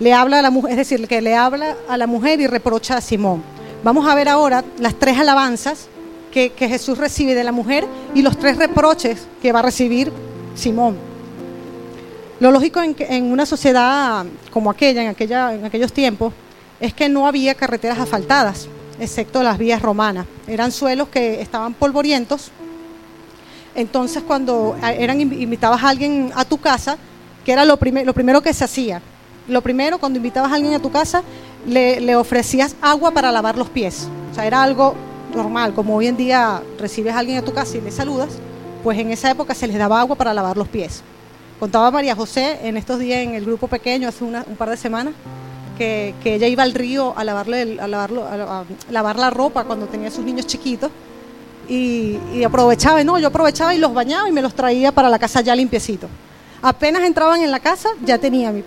Le 0.00 0.12
habla 0.12 0.40
a 0.40 0.42
la 0.42 0.50
mujer, 0.50 0.72
es 0.72 0.76
decir, 0.78 1.06
que 1.06 1.20
le 1.20 1.34
habla 1.36 1.76
a 1.88 1.96
la 1.96 2.06
mujer 2.06 2.40
y 2.40 2.46
reprocha 2.46 2.96
a 2.96 3.00
Simón. 3.00 3.42
Vamos 3.84 4.08
a 4.08 4.14
ver 4.14 4.28
ahora 4.28 4.64
las 4.78 4.94
tres 4.94 5.18
alabanzas 5.18 5.88
que, 6.32 6.50
que 6.50 6.68
Jesús 6.68 6.98
recibe 6.98 7.34
de 7.34 7.44
la 7.44 7.52
mujer 7.52 7.86
y 8.14 8.22
los 8.22 8.36
tres 8.38 8.56
reproches 8.56 9.26
que 9.40 9.52
va 9.52 9.60
a 9.60 9.62
recibir 9.62 10.12
Simón. 10.54 10.96
Lo 12.40 12.50
lógico 12.50 12.80
en, 12.82 12.96
en 12.98 13.30
una 13.30 13.46
sociedad 13.46 14.24
como 14.50 14.70
aquella 14.70 15.02
en, 15.02 15.08
aquella, 15.08 15.54
en 15.54 15.64
aquellos 15.64 15.92
tiempos, 15.92 16.32
es 16.80 16.92
que 16.94 17.08
no 17.08 17.28
había 17.28 17.54
carreteras 17.54 17.98
asfaltadas, 18.00 18.66
excepto 18.98 19.42
las 19.44 19.58
vías 19.58 19.80
romanas. 19.80 20.26
Eran 20.48 20.72
suelos 20.72 21.08
que 21.08 21.40
estaban 21.40 21.74
polvorientos. 21.74 22.50
Entonces, 23.74 24.22
cuando 24.26 24.76
a- 24.82 24.92
eran 24.92 25.18
invi- 25.20 25.40
invitabas 25.42 25.82
a 25.84 25.88
alguien 25.90 26.32
a 26.34 26.44
tu 26.44 26.58
casa, 26.58 26.96
que 27.44 27.52
era 27.52 27.64
lo, 27.64 27.78
lo 28.04 28.12
primero 28.14 28.42
que 28.42 28.52
se 28.52 28.64
hacía. 28.64 29.00
Lo 29.48 29.60
primero, 29.60 29.98
cuando 29.98 30.18
invitabas 30.18 30.52
a 30.52 30.54
alguien 30.54 30.74
a 30.74 30.78
tu 30.78 30.90
casa, 30.90 31.22
le, 31.66 32.16
ofrecías 32.16 32.76
agua 32.80 33.10
para 33.10 33.32
lavar 33.32 33.56
los 33.56 33.68
pies. 33.68 34.08
O 34.30 34.34
sea, 34.34 34.46
era 34.46 34.62
algo 34.62 34.94
normal, 35.34 35.74
como 35.74 35.96
hoy 35.96 36.06
en 36.06 36.16
día 36.16 36.62
recibes 36.78 37.14
a 37.14 37.18
alguien 37.18 37.38
a 37.38 37.42
tu 37.42 37.52
casa 37.52 37.76
y 37.76 37.80
le 37.80 37.90
saludas, 37.90 38.30
pues 38.82 38.98
en 38.98 39.10
esa 39.10 39.30
época 39.30 39.54
se 39.54 39.66
les 39.66 39.78
daba 39.78 40.00
agua 40.00 40.16
para 40.16 40.34
lavar 40.34 40.56
los 40.56 40.68
pies. 40.68 41.02
Contaba 41.58 41.90
María 41.90 42.14
José 42.14 42.58
en 42.62 42.76
estos 42.76 42.98
días 42.98 43.20
en 43.20 43.34
el 43.34 43.44
grupo 43.44 43.68
pequeño, 43.68 44.08
hace 44.08 44.24
un 44.24 44.56
par 44.58 44.70
de 44.70 44.76
semanas, 44.76 45.14
que, 45.78 46.14
ella 46.24 46.46
iba 46.46 46.62
al 46.62 46.74
río 46.74 47.14
a, 47.16 47.24
lavarle 47.24 47.78
a, 47.80 47.88
lavar 47.88 49.16
la 49.18 49.30
ropa 49.30 49.64
cuando 49.64 49.86
tenía 49.86 50.10
sus 50.10 50.24
niños 50.24 50.46
chiquitos 50.46 50.90
y, 51.68 52.18
y 52.34 52.44
aprovechaba, 52.44 53.02
no, 53.02 53.18
yo 53.18 53.28
aprovechaba 53.28 53.74
y 53.74 53.78
los 53.78 53.92
bañaba 53.92 54.28
y 54.28 54.32
me 54.32 54.42
los 54.42 54.54
traía 54.54 54.92
para 54.92 55.08
la 55.08 55.18
casa 55.18 55.40
ya 55.40 55.56
limpiecitos. 55.56 56.10
Apenas 56.62 57.02
entraban 57.02 57.42
en 57.42 57.50
la 57.50 57.60
casa, 57.60 57.90
ya 58.04 58.18
tenía 58.18 58.50
el 58.50 58.64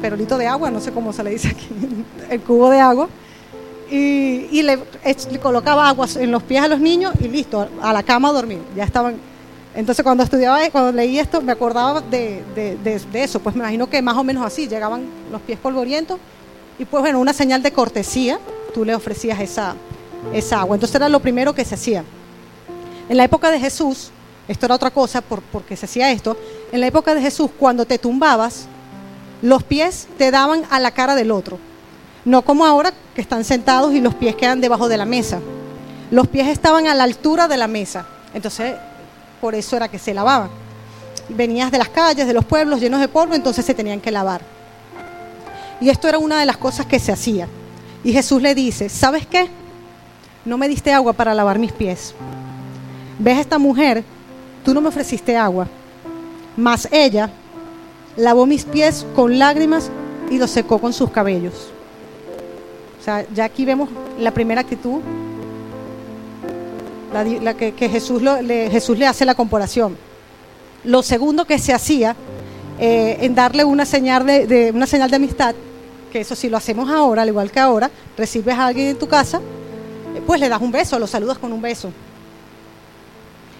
perolito 0.00 0.38
de 0.38 0.46
agua, 0.46 0.70
no 0.70 0.80
sé 0.80 0.92
cómo 0.92 1.12
se 1.12 1.24
le 1.24 1.30
dice 1.30 1.48
aquí, 1.48 1.68
el 2.30 2.40
cubo 2.40 2.70
de 2.70 2.80
agua, 2.80 3.08
y, 3.90 4.62
le, 4.62 4.78
colocaba 5.42 5.88
agua 5.88 6.06
en 6.16 6.30
los 6.30 6.42
pies 6.42 6.62
a 6.62 6.68
los 6.68 6.80
niños 6.80 7.12
y 7.20 7.28
listo, 7.28 7.68
a 7.82 7.92
la 7.92 8.02
cama 8.02 8.30
a 8.30 8.32
dormir. 8.32 8.60
Ya 8.74 8.84
estaban. 8.84 9.16
Entonces 9.74 10.02
cuando 10.02 10.22
estudiaba, 10.22 10.58
cuando 10.70 10.92
leí 10.92 11.18
esto, 11.18 11.42
me 11.42 11.52
acordaba 11.52 12.00
de 12.00 12.42
eso, 13.14 13.40
pues 13.40 13.54
me 13.54 13.60
imagino 13.60 13.88
que 13.90 14.00
más 14.00 14.16
o 14.16 14.24
menos 14.24 14.44
así, 14.44 14.68
llegaban 14.68 15.04
los 15.30 15.40
pies 15.42 15.58
polvorientos 15.58 16.18
y 16.78 16.84
pues 16.84 17.02
bueno, 17.02 17.20
una 17.20 17.32
señal 17.32 17.62
de 17.62 17.72
cortesía, 17.72 18.38
tú 18.72 18.84
le 18.84 18.94
ofrecías 18.94 19.40
esa, 19.40 19.74
esa 20.32 20.60
agua. 20.60 20.76
Entonces 20.76 20.94
era 20.94 21.08
lo 21.08 21.20
primero 21.20 21.54
que 21.54 21.64
se 21.64 21.74
hacía. 21.74 22.04
En 23.08 23.16
la 23.16 23.24
época 23.24 23.50
de 23.50 23.60
Jesús, 23.60 24.10
esto 24.46 24.66
era 24.66 24.74
otra 24.74 24.90
cosa 24.90 25.20
por, 25.20 25.42
porque 25.42 25.76
se 25.76 25.86
hacía 25.86 26.10
esto, 26.10 26.36
en 26.72 26.80
la 26.80 26.86
época 26.86 27.14
de 27.14 27.20
Jesús, 27.20 27.50
cuando 27.58 27.86
te 27.86 27.98
tumbabas, 27.98 28.66
los 29.42 29.62
pies 29.62 30.08
te 30.18 30.30
daban 30.30 30.64
a 30.70 30.80
la 30.80 30.90
cara 30.90 31.14
del 31.14 31.30
otro. 31.30 31.58
No 32.24 32.42
como 32.42 32.64
ahora 32.64 32.92
que 33.14 33.20
están 33.20 33.44
sentados 33.44 33.92
y 33.94 34.00
los 34.00 34.14
pies 34.14 34.34
quedan 34.34 34.60
debajo 34.60 34.88
de 34.88 34.96
la 34.96 35.04
mesa. 35.04 35.40
Los 36.10 36.28
pies 36.28 36.48
estaban 36.48 36.86
a 36.86 36.94
la 36.94 37.04
altura 37.04 37.48
de 37.48 37.56
la 37.56 37.68
mesa. 37.68 38.06
Entonces, 38.32 38.74
por 39.40 39.54
eso 39.54 39.76
era 39.76 39.88
que 39.88 39.98
se 39.98 40.14
lavaban. 40.14 40.48
Venías 41.28 41.70
de 41.70 41.78
las 41.78 41.88
calles, 41.88 42.26
de 42.26 42.32
los 42.32 42.44
pueblos 42.44 42.80
llenos 42.80 43.00
de 43.00 43.08
polvo, 43.08 43.34
entonces 43.34 43.64
se 43.64 43.74
tenían 43.74 44.00
que 44.00 44.10
lavar. 44.10 44.42
Y 45.80 45.88
esto 45.90 46.08
era 46.08 46.18
una 46.18 46.40
de 46.40 46.46
las 46.46 46.56
cosas 46.56 46.86
que 46.86 46.98
se 46.98 47.12
hacía. 47.12 47.48
Y 48.02 48.12
Jesús 48.12 48.40
le 48.40 48.54
dice, 48.54 48.88
¿sabes 48.88 49.26
qué? 49.26 49.48
No 50.44 50.58
me 50.58 50.68
diste 50.68 50.92
agua 50.92 51.12
para 51.12 51.34
lavar 51.34 51.58
mis 51.58 51.72
pies. 51.72 52.14
¿Ves 53.18 53.38
a 53.38 53.40
esta 53.40 53.58
mujer? 53.58 54.04
Tú 54.64 54.74
no 54.74 54.80
me 54.80 54.88
ofreciste 54.88 55.36
agua. 55.36 55.66
Mas 56.56 56.88
ella 56.90 57.30
lavó 58.16 58.46
mis 58.46 58.64
pies 58.64 59.06
con 59.14 59.38
lágrimas 59.38 59.90
y 60.30 60.38
los 60.38 60.50
secó 60.50 60.78
con 60.78 60.92
sus 60.92 61.10
cabellos. 61.10 61.70
O 63.00 63.04
sea, 63.04 63.26
ya 63.34 63.44
aquí 63.44 63.64
vemos 63.64 63.90
la 64.18 64.30
primera 64.30 64.62
actitud, 64.62 65.00
la, 67.12 67.24
la 67.24 67.54
que, 67.54 67.72
Jesús, 67.88 68.22
le, 68.22 68.70
Jesús 68.70 68.98
le 68.98 69.06
hace 69.06 69.24
la 69.24 69.34
comparación. 69.34 69.96
Lo 70.84 71.02
segundo 71.02 71.44
que 71.44 71.58
se 71.58 71.72
hacía 71.72 72.16
eh, 72.78 73.18
en 73.20 73.34
darle 73.34 73.64
una 73.64 73.84
señal 73.84 74.26
de, 74.26 74.72
una 74.74 74.86
señal 74.86 75.10
de 75.10 75.16
amistad, 75.16 75.54
que 76.10 76.20
eso 76.20 76.34
sí 76.34 76.48
lo 76.48 76.56
hacemos 76.56 76.90
ahora, 76.90 77.22
al 77.22 77.28
igual 77.28 77.50
que 77.50 77.60
ahora, 77.60 77.90
recibes 78.16 78.54
a 78.56 78.66
alguien 78.66 78.88
en 78.88 78.98
tu 78.98 79.06
casa, 79.06 79.38
eh, 79.38 80.22
pues 80.26 80.40
le 80.40 80.48
das 80.48 80.60
un 80.60 80.72
beso, 80.72 80.98
lo 80.98 81.06
saludas 81.06 81.38
con 81.38 81.52
un 81.52 81.62
beso, 81.62 81.90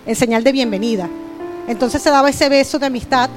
en 0.06 0.16
señal 0.16 0.44
de 0.44 0.52
bienvenida. 0.52 1.08
Entonces 1.66 2.02
se 2.02 2.10
daba 2.10 2.30
ese 2.30 2.48
beso 2.48 2.78
de 2.78 2.86
amistad 2.86 3.30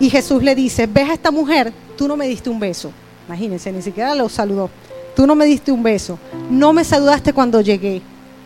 y 0.00 0.10
Jesús 0.10 0.42
le 0.42 0.54
dice, 0.54 0.86
ves 0.86 1.10
a 1.10 1.14
esta 1.14 1.30
mujer, 1.30 1.72
tú 1.96 2.08
no 2.08 2.16
me 2.16 2.28
diste 2.28 2.50
un 2.50 2.60
beso. 2.60 2.92
Imagínense, 3.26 3.72
ni 3.72 3.82
siquiera 3.82 4.14
lo 4.14 4.28
saludó. 4.28 4.70
Tú 5.16 5.26
no 5.26 5.34
me 5.34 5.46
diste 5.46 5.72
un 5.72 5.82
beso. 5.82 6.18
No 6.50 6.72
me 6.72 6.84
saludaste 6.84 7.32
cuando 7.32 7.60
llegué. 7.60 8.02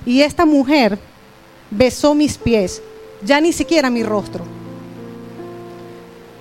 Y 0.06 0.20
esta 0.20 0.44
mujer 0.44 0.98
besó 1.70 2.14
mis 2.14 2.38
pies, 2.38 2.82
ya 3.24 3.40
ni 3.40 3.52
siquiera 3.52 3.90
mi 3.90 4.02
rostro. 4.02 4.44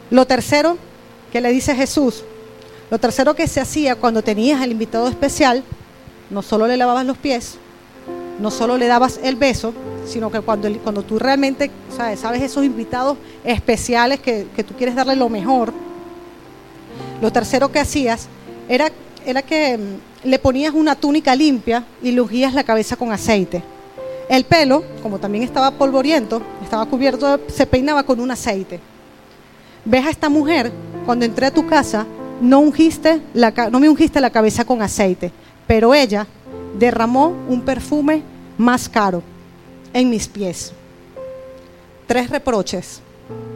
Lo 0.09 0.25
tercero 0.25 0.77
que 1.31 1.41
le 1.41 1.51
dice 1.51 1.75
Jesús, 1.75 2.23
lo 2.89 2.99
tercero 2.99 3.35
que 3.35 3.47
se 3.47 3.59
hacía 3.59 3.95
cuando 3.95 4.21
tenías 4.21 4.61
al 4.61 4.71
invitado 4.71 5.07
especial, 5.07 5.63
no 6.29 6.41
solo 6.41 6.67
le 6.67 6.77
lavabas 6.77 7.05
los 7.05 7.17
pies, 7.17 7.55
no 8.39 8.51
solo 8.51 8.77
le 8.77 8.87
dabas 8.87 9.19
el 9.23 9.35
beso, 9.35 9.73
sino 10.07 10.31
que 10.31 10.41
cuando, 10.41 10.69
cuando 10.79 11.03
tú 11.03 11.19
realmente 11.19 11.69
¿sabes? 11.95 12.41
esos 12.41 12.63
invitados 12.63 13.17
especiales 13.43 14.19
que, 14.19 14.47
que 14.55 14.63
tú 14.63 14.73
quieres 14.73 14.95
darle 14.95 15.15
lo 15.15 15.29
mejor, 15.29 15.73
lo 17.21 17.31
tercero 17.31 17.71
que 17.71 17.79
hacías 17.79 18.27
era, 18.69 18.89
era 19.25 19.41
que 19.41 19.77
mm, 19.77 20.27
le 20.27 20.39
ponías 20.39 20.73
una 20.73 20.95
túnica 20.95 21.35
limpia 21.35 21.83
y 22.01 22.11
le 22.11 22.21
ungías 22.21 22.53
la 22.53 22.63
cabeza 22.63 22.95
con 22.95 23.11
aceite. 23.11 23.63
El 24.29 24.43
pelo, 24.43 24.83
como 25.01 25.19
también 25.19 25.43
estaba 25.43 25.71
polvoriento, 25.71 26.41
estaba 26.63 26.85
cubierto, 26.85 27.39
se 27.47 27.65
peinaba 27.65 28.03
con 28.03 28.19
un 28.19 28.29
aceite. 28.29 28.79
Ves 29.85 30.05
a 30.05 30.09
esta 30.09 30.27
mujer, 30.27 30.71
cuando 31.05 31.25
entré 31.25 31.45
a 31.45 31.53
tu 31.53 31.65
casa, 31.65 32.05
no, 32.41 32.59
ungiste 32.59 33.21
no 33.71 33.79
me 33.79 33.89
ungiste 33.89 34.19
la 34.19 34.29
cabeza 34.29 34.65
con 34.65 34.81
aceite, 34.81 35.31
pero 35.65 35.93
ella 35.93 36.27
derramó 36.77 37.33
un 37.47 37.61
perfume 37.61 38.21
más 38.57 38.89
caro 38.89 39.23
en 39.93 40.09
mis 40.09 40.27
pies. 40.27 40.71
Tres 42.07 42.29
reproches, 42.29 43.01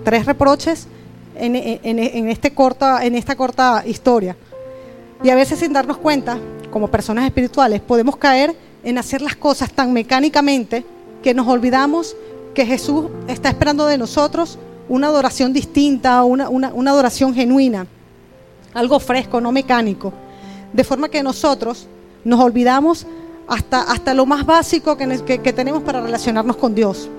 tres 0.03 0.25
reproches 0.25 0.87
en, 1.35 1.55
este 2.29 2.53
corta, 2.53 3.05
en 3.05 3.15
esta 3.15 3.35
corta 3.35 3.83
historia. 3.85 4.35
Y 5.23 5.29
a 5.29 5.35
veces 5.35 5.59
sin 5.59 5.71
darnos 5.73 5.97
cuenta, 5.97 6.37
como 6.69 6.89
personas 6.89 7.25
espirituales, 7.25 7.79
podemos 7.81 8.17
caer 8.17 8.55
en 8.83 8.97
hacer 8.97 9.21
las 9.21 9.35
cosas 9.35 9.71
tan 9.71 9.93
mecánicamente 9.93 10.83
que 11.23 11.33
nos 11.33 11.47
olvidamos 11.47 12.15
que 12.53 12.65
Jesús 12.65 13.05
está 13.27 13.49
esperando 13.49 13.85
de 13.85 13.97
nosotros 13.97 14.57
una 14.89 15.07
adoración 15.07 15.53
distinta, 15.53 16.23
una, 16.23 16.49
una- 16.49 16.73
una 16.73 16.91
adoración 16.91 17.33
genuina, 17.33 17.85
algo 18.73 18.99
fresco, 18.99 19.39
no 19.39 19.51
mecánico. 19.51 20.11
De 20.73 20.83
forma 20.83 21.07
que 21.09 21.23
nosotros 21.23 21.87
nos 22.25 22.39
olvidamos 22.39 23.05
hasta, 23.47 23.81
hasta 23.81 24.13
lo 24.13 24.25
más 24.25 24.45
básico 24.45 24.95
que, 24.97 25.07
ne- 25.07 25.23
que- 25.23 25.39
que 25.39 25.53
tenemos 25.53 25.83
para 25.83 26.01
relacionarnos 26.01 26.55
con 26.57 26.73
Dios. 26.75 27.09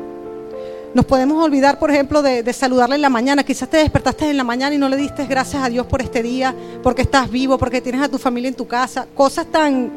Nos 0.95 1.07
podemos 1.07 1.43
olvidar, 1.43 1.79
por 1.79 1.91
ejemplo, 1.91 2.21
de, 2.21 2.52
saludarle 2.52 2.97
en 2.97 3.02
la 3.02 3.09
mañana. 3.09 3.43
Quizás 3.45 3.69
te 3.69 3.79
despertaste 3.79 4.29
en 4.29 4.37
la 4.37 4.45
mañana 4.45 4.75
y 4.75 4.79
no 4.79 4.88
le 4.91 4.97
diste 4.97 5.25
gracias 5.26 5.62
a 5.62 5.69
Dios 5.71 5.87
por 5.87 6.02
este 6.02 6.23
día, 6.23 6.55
porque 6.83 7.02
estás 7.02 7.31
vivo, 7.31 7.57
porque 7.57 7.81
tienes 7.81 8.02
a 8.02 8.09
tu 8.11 8.19
familia 8.19 8.49
en 8.49 8.55
tu 8.55 8.67
casa. 8.67 9.07
Cosas 9.14 9.47
tan... 9.47 9.91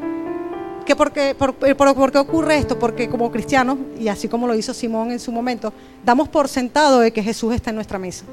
que 0.86 0.96
por, 0.96 1.12
por- 1.38 1.53
¿Por 1.75 2.12
qué 2.13 2.17
ocurre 2.17 2.58
esto? 2.58 2.79
Porque 2.79 3.10
como 3.10 3.29
cristianos, 3.29 3.77
y 4.00 4.08
así 4.08 4.29
como 4.29 4.48
lo 4.48 4.55
hizo 4.55 4.74
Simón 4.74 5.12
en 5.12 5.20
su 5.20 5.34
momento, 5.34 5.74
damos 6.05 6.29
por 6.29 6.48
sentado 6.48 7.00
de 7.01 7.12
que 7.12 7.22
Jesús 7.22 7.53
está 7.53 7.72
en 7.72 7.75
nuestra 7.75 8.00
mesa. 8.00 8.24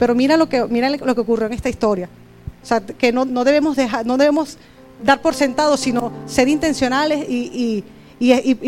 Pero 0.00 0.16
mira 0.16 0.36
lo 0.36 0.48
que, 0.48 0.64
mira 0.66 0.90
lo 0.90 1.14
que 1.14 1.20
ocurrió 1.20 1.46
en 1.46 1.52
esta 1.52 1.68
historia. 1.68 2.08
O 2.60 2.66
sea, 2.66 2.80
que 2.80 3.12
no, 3.12 3.24
no 3.24 3.44
debemos 3.44 3.76
dejar, 3.76 4.04
no 4.04 4.16
debemos 4.16 4.58
dar 5.02 5.20
por 5.20 5.34
sentado, 5.34 5.76
sino 5.76 6.12
ser 6.26 6.48
intencionales 6.48 7.28
y, 7.28 7.84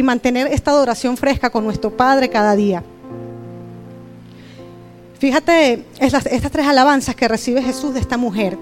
mantener 0.02 0.46
esta 0.46 0.70
adoración 0.70 1.16
fresca 1.16 1.50
con 1.50 1.64
nuestro 1.64 1.96
Padre 1.96 2.28
cada 2.28 2.54
día. 2.54 2.82
Fíjate 5.18 5.84
estas, 5.98 6.26
estas 6.26 6.50
tres 6.50 6.66
alabanzas 6.66 7.14
que 7.14 7.28
recibe 7.28 7.62
Jesús 7.62 7.92
de 7.92 8.00
esta 8.00 8.16
mujer. 8.16 8.56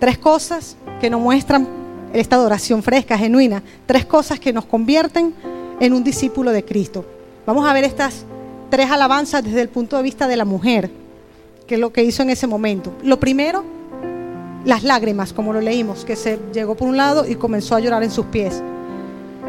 Tres 0.00 0.18
cosas 0.18 0.76
que 1.00 1.10
nos 1.10 1.20
muestran 1.20 1.68
esta 2.12 2.36
adoración 2.36 2.82
fresca, 2.82 3.16
genuina. 3.16 3.62
Tres 3.86 4.04
cosas 4.04 4.40
que 4.40 4.52
nos 4.52 4.64
convierten 4.64 5.34
en 5.80 5.92
un 5.92 6.02
discípulo 6.02 6.50
de 6.50 6.64
Cristo. 6.64 7.04
Vamos 7.46 7.68
a 7.68 7.72
ver 7.72 7.84
estas 7.84 8.24
tres 8.70 8.90
alabanzas 8.90 9.44
desde 9.44 9.60
el 9.60 9.68
punto 9.68 9.96
de 9.96 10.02
vista 10.02 10.26
de 10.26 10.36
la 10.36 10.44
mujer, 10.44 10.90
que 11.66 11.74
es 11.74 11.80
lo 11.80 11.92
que 11.92 12.02
hizo 12.04 12.22
en 12.22 12.30
ese 12.30 12.46
momento. 12.46 12.92
Lo 13.02 13.20
primero, 13.20 13.64
las 14.64 14.84
lágrimas, 14.84 15.32
como 15.32 15.52
lo 15.52 15.60
leímos, 15.60 16.04
que 16.04 16.16
se 16.16 16.38
llegó 16.52 16.74
por 16.74 16.88
un 16.88 16.96
lado 16.96 17.26
y 17.26 17.34
comenzó 17.34 17.74
a 17.74 17.80
llorar 17.80 18.02
en 18.02 18.10
sus 18.10 18.26
pies. 18.26 18.62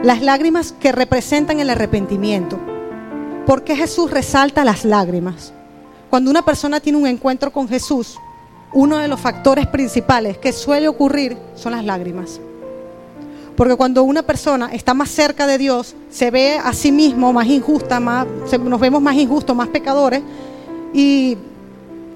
Las 0.03 0.21
lágrimas 0.21 0.73
que 0.73 0.91
representan 0.91 1.59
el 1.59 1.69
arrepentimiento. 1.69 2.59
¿Por 3.45 3.63
qué 3.63 3.75
Jesús 3.75 4.11
resalta 4.11 4.65
las 4.65 4.85
lágrimas? 4.85 5.53
Cuando 6.09 6.31
una 6.31 6.43
persona 6.43 6.79
tiene 6.79 6.97
un 6.97 7.07
encuentro 7.07 7.51
con 7.51 7.67
Jesús, 7.67 8.17
uno 8.73 8.97
de 8.97 9.07
los 9.07 9.19
factores 9.19 9.67
principales 9.67 10.37
que 10.37 10.51
suele 10.51 10.87
ocurrir 10.87 11.37
son 11.55 11.73
las 11.73 11.85
lágrimas. 11.85 12.39
Porque 13.55 13.75
cuando 13.75 14.03
una 14.03 14.23
persona 14.23 14.69
está 14.73 14.93
más 14.93 15.09
cerca 15.09 15.45
de 15.45 15.59
Dios, 15.59 15.95
se 16.09 16.31
ve 16.31 16.57
a 16.57 16.73
sí 16.73 16.91
mismo 16.91 17.31
más 17.31 17.47
injusta, 17.47 17.99
más, 17.99 18.25
nos 18.59 18.79
vemos 18.79 19.01
más 19.01 19.15
injustos, 19.15 19.55
más 19.55 19.67
pecadores, 19.67 20.23
y, 20.93 21.37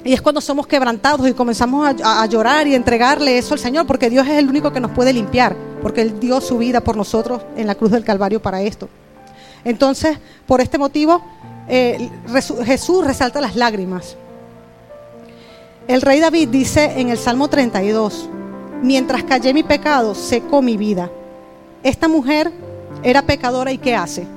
Y 0.04 0.13
es 0.13 0.22
cuando 0.22 0.42
somos 0.42 0.68
quebrantados 0.68 1.27
y 1.27 1.34
comenzamos 1.34 1.96
a, 2.04 2.25
llorar 2.27 2.68
y 2.68 2.75
entregarle 2.75 3.38
eso 3.38 3.54
al 3.54 3.60
Señor, 3.60 3.86
porque 3.86 4.10
Dios 4.10 4.25
es 4.27 4.34
el 4.34 4.48
único 4.48 4.72
que 4.72 4.80
nos 4.80 4.92
puede 4.92 5.12
limpiar, 5.12 5.56
porque 5.82 6.01
Él 6.01 6.20
dio 6.20 6.39
su 6.39 6.58
vida 6.58 6.82
por 6.82 6.96
nosotros 6.96 7.42
en 7.56 7.68
la 7.68 7.75
cruz 7.75 7.92
del 7.92 8.04
Calvario 8.04 8.42
para 8.42 8.62
esto. 8.62 8.88
Entonces, 9.63 10.18
por 10.46 10.62
este 10.62 10.77
motivo, 10.77 11.22
eh, 11.68 12.10
Jesús 12.63 13.06
resalta 13.06 13.42
las 13.42 13.56
lágrimas. 13.56 14.16
El 15.88 16.01
rey 16.01 16.20
David 16.20 16.50
dice 16.50 17.00
en 17.00 17.10
el 17.10 17.18
Salmo 17.18 17.50
32, 17.50 18.30
mientras 18.82 19.24
callé 19.24 19.54
mi 19.54 19.63
pecado, 19.63 20.16
secó 20.16 20.62
mi 20.62 20.77
vida. 20.77 21.10
Esta 21.84 22.08
mujer 22.08 22.51
era 23.04 23.22
pecadora 23.22 23.72
y 23.72 23.77
¿qué 23.77 23.96
hace? 23.96 24.27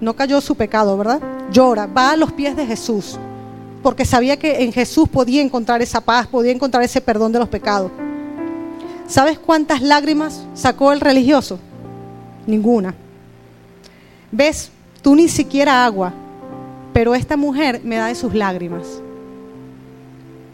No 0.00 0.14
cayó 0.14 0.40
su 0.40 0.54
pecado, 0.54 0.96
¿verdad? 0.96 1.20
Llora, 1.50 1.86
va 1.86 2.12
a 2.12 2.16
los 2.16 2.32
pies 2.32 2.56
de 2.56 2.66
Jesús, 2.66 3.18
porque 3.82 4.04
sabía 4.04 4.36
que 4.36 4.62
en 4.62 4.72
Jesús 4.72 5.08
podía 5.08 5.42
encontrar 5.42 5.80
esa 5.82 6.00
paz, 6.00 6.26
podía 6.26 6.52
encontrar 6.52 6.82
ese 6.82 7.00
perdón 7.00 7.32
de 7.32 7.38
los 7.38 7.48
pecados. 7.48 7.90
¿Sabes 9.06 9.38
cuántas 9.38 9.82
lágrimas 9.82 10.44
sacó 10.54 10.92
el 10.92 11.00
religioso? 11.00 11.58
Ninguna. 12.46 12.94
¿Ves? 14.30 14.70
Tú 15.02 15.14
ni 15.14 15.28
siquiera 15.28 15.84
agua, 15.84 16.12
pero 16.92 17.14
esta 17.14 17.36
mujer 17.36 17.80
me 17.82 17.96
da 17.96 18.06
de 18.06 18.14
sus 18.14 18.34
lágrimas. 18.34 19.00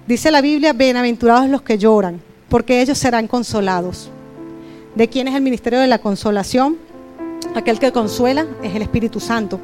Dice 0.06 0.30
la 0.30 0.40
Biblia, 0.40 0.72
bienaventurados 0.72 1.50
los 1.50 1.62
que 1.62 1.78
lloran, 1.78 2.20
porque 2.48 2.80
ellos 2.80 2.96
serán 2.96 3.26
consolados. 3.26 4.08
¿De 4.94 5.08
quién 5.08 5.26
es 5.26 5.34
el 5.34 5.42
ministerio 5.42 5.80
de 5.80 5.88
la 5.88 5.98
consolación? 5.98 6.76
Aquel 7.54 7.78
que 7.80 7.92
consuela 7.92 8.46
es 8.62 8.74
el 8.74 8.82
Espíritu 8.82 9.18
Santo. 9.18 9.58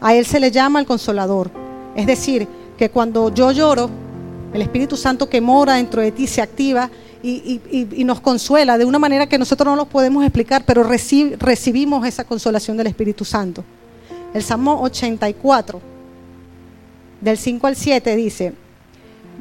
A 0.00 0.14
él 0.14 0.26
se 0.26 0.38
le 0.38 0.50
llama 0.50 0.80
el 0.80 0.86
consolador. 0.86 1.50
Es 1.96 2.06
decir, 2.06 2.46
que 2.80 2.88
cuando 2.88 3.28
yo 3.34 3.52
lloro, 3.52 3.90
el 4.54 4.62
Espíritu 4.62 4.96
Santo 4.96 5.28
que 5.28 5.42
mora 5.42 5.74
dentro 5.74 6.00
de 6.00 6.12
ti 6.12 6.26
se 6.26 6.40
activa 6.40 6.90
y, 7.22 7.60
nos 8.06 8.22
consuela 8.22 8.78
de 8.78 8.86
una 8.86 8.98
manera 8.98 9.28
que 9.28 9.36
nosotros 9.36 9.66
no 9.66 9.76
lo 9.76 9.84
podemos 9.84 10.24
explicar, 10.24 10.64
pero 10.64 10.82
recibimos 10.82 12.06
esa 12.06 12.24
consolación 12.24 12.78
del 12.78 12.86
Espíritu 12.86 13.22
Santo. 13.22 13.62
El 14.32 14.42
Salmo 14.42 14.80
84, 14.80 15.78
del 17.20 17.36
5 17.36 17.66
al 17.66 17.76
7, 17.76 18.16
dice, 18.16 18.54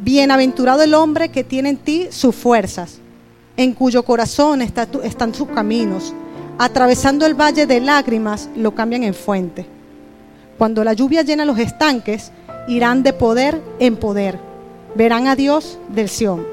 Bienaventurado 0.03 0.81
el 0.81 0.93
hombre 0.93 1.29
que 1.29 1.46
tiene 1.46 1.69
en 1.69 1.77
ti 1.77 2.08
sus 2.12 2.36
fuerzas, 2.36 3.00
en 3.55 3.72
cuyo 3.72 4.03
corazón 4.03 4.62
están 4.62 5.34
sus 5.34 5.48
caminos. 5.48 6.13
Atravesando 6.58 7.25
el 7.25 7.36
valle 7.36 7.65
de 7.65 7.79
lágrimas, 7.79 8.50
lo 8.58 8.75
cambian 8.75 9.03
en 9.03 9.13
fuente. 9.13 9.65
Cuando 10.58 10.84
la 10.84 10.91
lluvia 10.91 11.22
llena 11.22 11.46
los 11.46 11.58
estanques, 11.58 12.34
irán 12.68 13.04
de 13.04 13.13
poder 13.13 13.62
en 13.80 13.96
poder. 13.96 14.39
Verán 14.96 15.28
a 15.28 15.36
Dios 15.36 15.78
del 15.89 16.10
Sión. 16.10 16.46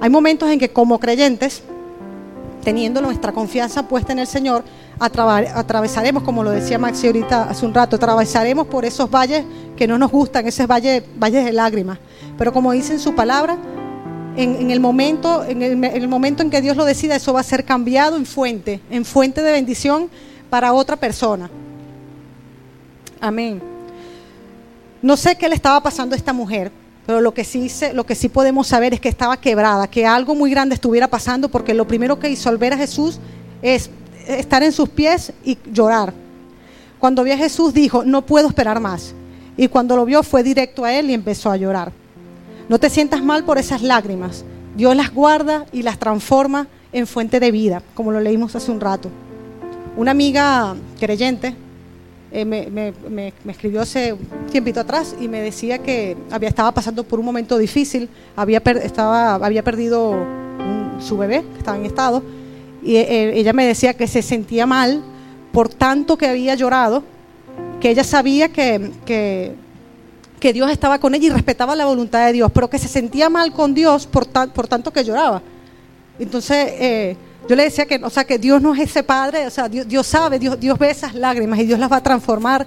Hay 0.00 0.10
momentos 0.10 0.50
en 0.50 0.58
que 0.58 0.70
como 0.70 0.98
creyentes, 0.98 1.62
teniendo 2.64 3.00
nuestra 3.00 3.32
confianza 3.32 3.88
puesta 3.88 4.12
en 4.12 4.20
el 4.20 4.26
Señor, 4.26 4.64
atravesaremos, 4.98 6.22
como 6.22 6.44
lo 6.44 6.50
decía 6.50 6.78
Maxi 6.78 7.06
ahorita 7.06 7.44
hace 7.44 7.66
un 7.66 7.74
rato, 7.74 7.96
atravesaremos 7.96 8.66
por 8.66 8.84
esos 8.84 9.10
valles 9.10 9.44
que 9.76 9.86
no 9.86 9.98
nos 9.98 10.10
gustan, 10.10 10.46
esos 10.46 10.66
valles, 10.66 11.02
valles 11.18 11.44
de 11.44 11.52
lágrimas. 11.52 11.98
Pero 12.38 12.52
como 12.52 12.72
dice 12.72 12.92
en 12.92 13.00
su 13.00 13.14
palabra, 13.14 13.56
en, 14.36 14.70
el 14.70 14.80
momento, 14.80 15.44
en 15.44 15.62
el, 15.62 16.08
momento 16.08 16.42
en 16.42 16.50
que 16.50 16.60
Dios 16.60 16.76
lo 16.76 16.84
decida, 16.84 17.16
eso 17.16 17.32
va 17.32 17.40
a 17.40 17.44
ser 17.44 17.64
cambiado 17.64 18.16
en 18.16 18.26
fuente, 18.26 18.80
en 18.90 19.04
fuente 19.04 19.42
de 19.42 19.52
bendición 19.52 20.08
para 20.48 20.72
otra 20.72 20.96
persona. 20.96 21.50
Amén. 23.20 23.71
No 25.02 25.16
sé 25.16 25.36
qué 25.36 25.48
le 25.48 25.56
estaba 25.56 25.82
pasando 25.82 26.14
a 26.14 26.16
esta 26.16 26.32
mujer, 26.32 26.70
pero 27.06 27.20
lo 27.20 27.34
que, 27.34 27.42
sí, 27.42 27.68
lo 27.92 28.06
que 28.06 28.14
sí 28.14 28.28
podemos 28.28 28.68
saber 28.68 28.94
es 28.94 29.00
que 29.00 29.08
estaba 29.08 29.36
quebrada, 29.36 29.88
que 29.88 30.06
algo 30.06 30.36
muy 30.36 30.50
grande 30.50 30.76
estuviera 30.76 31.08
pasando, 31.08 31.48
porque 31.48 31.74
lo 31.74 31.86
primero 31.86 32.20
que 32.20 32.30
hizo 32.30 32.48
al 32.48 32.56
ver 32.56 32.72
a 32.72 32.76
Jesús 32.76 33.18
es 33.60 33.90
estar 34.28 34.62
en 34.62 34.70
sus 34.70 34.88
pies 34.88 35.32
y 35.44 35.58
llorar. 35.72 36.14
Cuando 37.00 37.24
vio 37.24 37.34
a 37.34 37.36
Jesús 37.36 37.74
dijo, 37.74 38.04
no 38.04 38.22
puedo 38.22 38.46
esperar 38.46 38.78
más. 38.78 39.12
Y 39.56 39.66
cuando 39.66 39.96
lo 39.96 40.04
vio 40.04 40.22
fue 40.22 40.44
directo 40.44 40.84
a 40.84 40.92
él 40.92 41.10
y 41.10 41.14
empezó 41.14 41.50
a 41.50 41.56
llorar. 41.56 41.92
No 42.68 42.78
te 42.78 42.88
sientas 42.88 43.24
mal 43.24 43.44
por 43.44 43.58
esas 43.58 43.82
lágrimas. 43.82 44.44
Dios 44.76 44.94
las 44.94 45.12
guarda 45.12 45.66
y 45.72 45.82
las 45.82 45.98
transforma 45.98 46.68
en 46.92 47.08
fuente 47.08 47.40
de 47.40 47.50
vida, 47.50 47.82
como 47.94 48.12
lo 48.12 48.20
leímos 48.20 48.54
hace 48.54 48.70
un 48.70 48.80
rato. 48.80 49.10
Una 49.96 50.12
amiga 50.12 50.76
creyente 51.00 51.56
eh, 52.34 52.46
me, 52.46 53.32
escribió 53.46 53.82
hace 53.82 54.14
un 54.14 54.46
tiempito 54.50 54.80
atrás 54.80 55.14
y 55.20 55.28
me 55.28 55.40
decía 55.40 55.78
que 55.78 56.16
había, 56.30 56.48
estaba 56.48 56.72
pasando 56.72 57.04
por 57.04 57.18
un 57.18 57.26
momento 57.26 57.58
difícil, 57.58 58.08
había, 58.34 58.62
estaba, 58.82 59.34
había 59.34 59.62
perdido 59.62 60.16
su 60.98 61.18
bebé, 61.18 61.44
que 61.52 61.58
estaba 61.58 61.76
en 61.76 61.84
estado, 61.84 62.22
y 62.82 62.96
eh, 62.96 63.38
ella 63.38 63.52
me 63.52 63.66
decía 63.66 63.94
que 63.94 64.06
se 64.06 64.22
sentía 64.22 64.64
mal 64.64 65.02
por 65.52 65.68
tanto 65.68 66.16
que 66.16 66.26
había 66.26 66.54
llorado, 66.54 67.02
que 67.80 67.90
ella 67.90 68.04
sabía 68.04 68.48
que, 68.48 68.90
que, 69.04 70.52
Dios 70.52 70.70
estaba 70.70 70.98
con 70.98 71.14
ella 71.14 71.26
y 71.26 71.30
respetaba 71.30 71.76
la 71.76 71.84
voluntad 71.84 72.26
de 72.26 72.32
Dios, 72.32 72.50
pero 72.52 72.68
que 72.68 72.78
se 72.78 72.88
sentía 72.88 73.28
mal 73.28 73.52
con 73.52 73.74
Dios 73.74 74.06
por, 74.06 74.26
por 74.26 74.66
tanto 74.66 74.90
que 74.90 75.04
lloraba. 75.04 75.42
Entonces, 76.18 76.68
eh, 76.78 77.16
yo 77.48 77.56
le 77.56 77.64
decía 77.64 77.86
que, 77.86 77.96
o 78.02 78.10
sea, 78.10 78.24
que 78.24 78.38
Dios 78.38 78.62
no 78.62 78.74
es 78.74 78.80
ese 78.80 79.02
padre, 79.02 79.46
o 79.46 79.50
sea, 79.50 79.68
Dios, 79.68 80.06
sabe, 80.06 80.38
Dios, 80.38 80.58
Dios 80.58 80.78
ve 80.78 80.90
esas 80.90 81.14
lágrimas 81.14 81.58
y 81.58 81.64
Dios 81.64 81.78
las 81.78 81.90
va 81.90 81.96
a 81.96 82.02
transformar. 82.02 82.66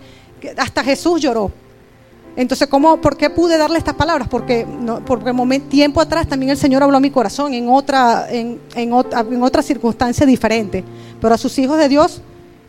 Hasta 0.57 0.83
Jesús 0.83 1.21
lloró. 1.21 1.51
Entonces, 2.35 2.67
¿cómo, 2.67 2.99
¿por 2.99 3.15
qué 3.15 3.29
pude 3.29 3.57
darle 3.57 3.77
estas 3.77 3.93
palabras? 3.93 4.27
Porque, 4.27 4.65
no, 4.65 5.03
porque 5.05 5.31
momento, 5.31 5.69
tiempo 5.69 6.01
atrás 6.01 6.27
también 6.27 6.51
el 6.51 6.57
Señor 6.57 6.83
habló 6.83 6.97
a 6.97 6.99
mi 6.99 7.09
corazón 7.09 7.53
en 7.53 7.69
otra, 7.69 8.27
en, 8.29 8.59
en, 8.75 8.91
otra, 8.91 9.21
en 9.21 9.41
otra 9.41 9.61
circunstancia 9.61 10.25
diferente. 10.25 10.83
Pero 11.21 11.33
a 11.33 11.37
sus 11.37 11.57
hijos 11.57 11.77
de 11.77 11.87
Dios, 11.87 12.21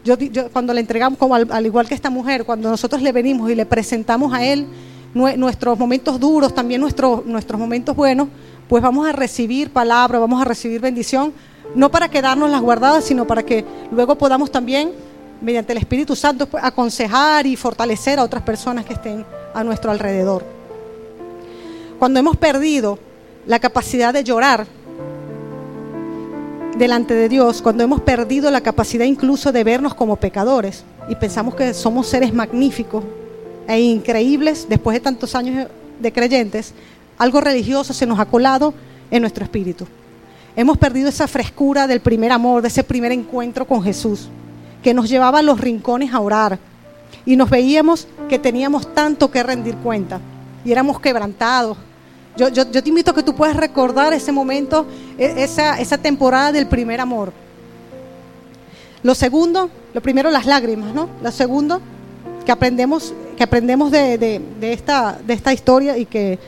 yo, 0.04 0.16
yo 0.16 0.50
cuando 0.52 0.72
le 0.72 0.80
entregamos, 0.80 1.18
como 1.18 1.34
al, 1.34 1.66
igual 1.66 1.88
que 1.88 1.94
esta 1.94 2.10
mujer, 2.10 2.44
cuando 2.44 2.70
nosotros 2.70 3.02
le 3.02 3.10
venimos 3.10 3.50
y 3.50 3.56
le 3.56 3.66
presentamos 3.66 4.32
a 4.32 4.44
Él 4.44 4.68
nuestros 5.14 5.78
momentos 5.78 6.20
duros, 6.20 6.54
también 6.54 6.80
nuestros, 6.80 7.26
nuestros 7.26 7.58
momentos 7.58 7.96
buenos, 7.96 8.28
pues 8.68 8.82
vamos 8.82 9.08
a 9.08 9.12
recibir 9.12 9.70
palabra, 9.70 10.18
vamos 10.18 10.40
a 10.40 10.44
recibir 10.44 10.80
bendición, 10.80 11.32
no 11.74 11.90
para 11.90 12.08
quedarnos 12.08 12.50
las 12.50 12.60
guardadas, 12.60 13.04
sino 13.04 13.26
para 13.26 13.42
que 13.42 13.64
luego 13.90 14.16
podamos 14.16 14.50
también, 14.50 14.92
mediante 15.40 15.72
el 15.72 15.78
Espíritu 15.78 16.16
Santo, 16.16 16.46
pues, 16.46 16.62
aconsejar 16.64 17.46
y 17.46 17.56
fortalecer 17.56 18.18
a 18.18 18.24
otras 18.24 18.42
personas 18.42 18.84
que 18.84 18.94
estén 18.94 19.24
a 19.54 19.62
nuestro 19.64 19.90
alrededor. 19.90 20.44
Cuando 21.98 22.20
hemos 22.20 22.36
perdido 22.36 22.98
la 23.46 23.58
capacidad 23.58 24.12
de 24.12 24.24
llorar 24.24 24.66
delante 26.76 27.14
de 27.14 27.28
Dios, 27.28 27.62
cuando 27.62 27.82
hemos 27.82 28.00
perdido 28.02 28.50
la 28.50 28.60
capacidad 28.60 29.04
incluso 29.06 29.50
de 29.50 29.64
vernos 29.64 29.94
como 29.94 30.16
pecadores 30.16 30.84
y 31.08 31.14
pensamos 31.14 31.54
que 31.54 31.72
somos 31.72 32.06
seres 32.06 32.34
magníficos 32.34 33.02
e 33.66 33.80
increíbles 33.80 34.66
después 34.68 34.94
de 34.94 35.00
tantos 35.00 35.34
años 35.34 35.68
de 36.00 36.12
creyentes, 36.12 36.74
algo 37.18 37.40
religioso 37.40 37.94
se 37.94 38.06
nos 38.06 38.18
ha 38.18 38.26
colado 38.26 38.74
en 39.10 39.22
nuestro 39.22 39.44
espíritu. 39.44 39.86
Hemos 40.56 40.78
perdido 40.78 41.10
esa 41.10 41.28
frescura 41.28 41.86
del 41.86 42.00
primer 42.00 42.32
amor, 42.32 42.62
de 42.62 42.68
ese 42.68 42.82
primer 42.82 43.12
encuentro 43.12 43.66
con 43.66 43.82
Jesús, 43.82 44.28
que 44.82 44.94
nos 44.94 45.08
llevaba 45.08 45.40
a 45.40 45.42
los 45.42 45.60
rincones 45.60 46.14
a 46.14 46.20
orar, 46.20 46.58
y 47.26 47.36
nos 47.36 47.50
veíamos 47.50 48.08
que 48.28 48.38
teníamos 48.38 48.94
tanto 48.94 49.30
que 49.30 49.42
rendir 49.42 49.76
cuenta 49.76 50.20
y 50.64 50.72
éramos 50.72 50.98
quebrantados. 51.00 51.76
Yo, 52.36 52.48
yo, 52.48 52.66
te 52.66 52.88
invito 52.88 53.10
a 53.10 53.14
que 53.14 53.22
tú 53.22 53.34
puedas 53.34 53.56
recordar 53.56 54.12
ese 54.12 54.32
momento, 54.32 54.86
e, 55.18 55.44
esa, 55.44 55.78
esa 55.80 55.98
temporada 55.98 56.52
del 56.52 56.66
primer 56.66 57.00
amor. 57.00 57.32
Lo 59.02 59.14
segundo, 59.14 59.70
lo 59.94 60.00
primero 60.00 60.30
las 60.30 60.46
lágrimas, 60.46 60.94
¿no? 60.94 61.08
Lo 61.22 61.30
segundo 61.30 61.80
que 62.44 62.52
aprendemos, 62.52 63.14
que 63.36 63.42
aprendemos 63.42 63.90
de, 63.90 64.40
esta, 64.60 65.18
de 65.26 65.34
esta 65.34 65.52
historia 65.52 65.96
y 65.98 66.06
que 66.06 66.38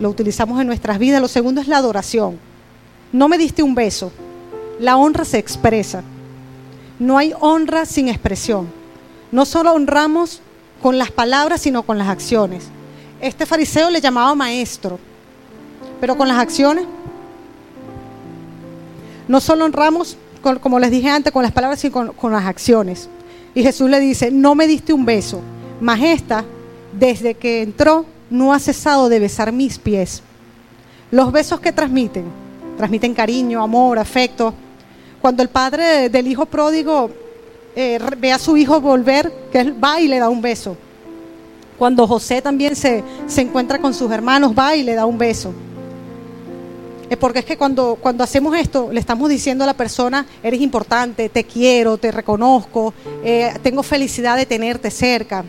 lo 0.00 0.10
utilizamos 0.10 0.60
en 0.60 0.66
nuestras 0.66 0.98
vidas. 0.98 1.20
Lo 1.20 1.28
segundo 1.28 1.60
es 1.60 1.68
la 1.68 1.78
adoración. 1.78 2.38
No 3.12 3.28
me 3.28 3.38
diste 3.38 3.62
un 3.62 3.74
beso. 3.74 4.12
La 4.78 4.96
honra 4.96 5.24
se 5.24 5.38
expresa. 5.38 6.02
No 6.98 7.18
hay 7.18 7.32
honra 7.40 7.86
sin 7.86 8.08
expresión. 8.08 8.68
No 9.32 9.44
solo 9.44 9.72
honramos 9.72 10.40
con 10.82 10.98
las 10.98 11.10
palabras, 11.10 11.62
sino 11.62 11.82
con 11.82 11.98
las 11.98 12.08
acciones. 12.08 12.68
Este 13.20 13.46
fariseo 13.46 13.90
le 13.90 14.00
llamaba 14.00 14.34
maestro, 14.34 14.98
pero 16.00 16.16
con 16.16 16.28
las 16.28 16.38
acciones. 16.38 16.86
No 19.26 19.40
solo 19.40 19.64
honramos, 19.64 20.16
como 20.60 20.78
les 20.78 20.90
dije 20.90 21.10
antes, 21.10 21.32
con 21.32 21.42
las 21.42 21.52
palabras, 21.52 21.80
sino 21.80 22.12
con, 22.12 22.32
las 22.32 22.46
acciones. 22.46 23.08
Y 23.54 23.62
Jesús 23.62 23.90
le 23.90 24.00
dice, 24.00 24.30
no 24.30 24.54
me 24.54 24.66
diste 24.66 24.92
un 24.92 25.04
beso, 25.04 25.40
mas 25.80 26.00
desde 26.98 27.34
que 27.34 27.62
entró, 27.62 28.06
no 28.30 28.52
ha 28.52 28.58
cesado 28.58 29.08
de 29.08 29.18
besar 29.18 29.52
mis 29.52 29.78
pies. 29.78 30.22
Los 31.10 31.32
besos 31.32 31.60
que 31.60 31.72
transmiten, 31.72 32.24
transmiten 32.78 33.12
cariño, 33.12 33.62
amor, 33.62 33.98
afecto. 33.98 34.54
Cuando 35.20 35.42
el 35.42 35.50
padre 35.50 36.08
del 36.08 36.26
hijo 36.28 36.46
pródigo 36.46 37.10
eh, 37.76 37.98
ve 38.16 38.32
a 38.32 38.38
su 38.38 38.56
hijo 38.56 38.80
volver, 38.80 39.30
que 39.52 39.72
va 39.72 40.00
y 40.00 40.08
le 40.08 40.18
da 40.18 40.30
un 40.30 40.40
beso. 40.40 40.76
Cuando 41.76 42.06
José 42.06 42.40
también 42.40 42.74
se, 42.74 43.04
se 43.26 43.42
encuentra 43.42 43.78
con 43.78 43.92
sus 43.92 44.10
hermanos, 44.10 44.52
va 44.56 44.74
y 44.74 44.84
le 44.84 44.94
da 44.94 45.04
un 45.04 45.18
beso. 45.18 45.52
Es 47.10 47.16
porque 47.16 47.40
es 47.40 47.44
que 47.44 47.56
cuando, 47.56 47.98
cuando 48.00 48.22
hacemos 48.22 48.56
esto, 48.56 48.90
le 48.92 49.00
estamos 49.00 49.28
diciendo 49.28 49.64
a 49.64 49.66
la 49.66 49.74
persona, 49.74 50.26
eres 50.42 50.60
importante, 50.60 51.28
te 51.28 51.44
quiero, 51.44 51.98
te 51.98 52.12
reconozco, 52.12 52.94
eh, 53.24 53.54
tengo 53.62 53.82
felicidad 53.82 54.36
de 54.36 54.46
tenerte 54.46 54.90
cerca. 54.90 55.44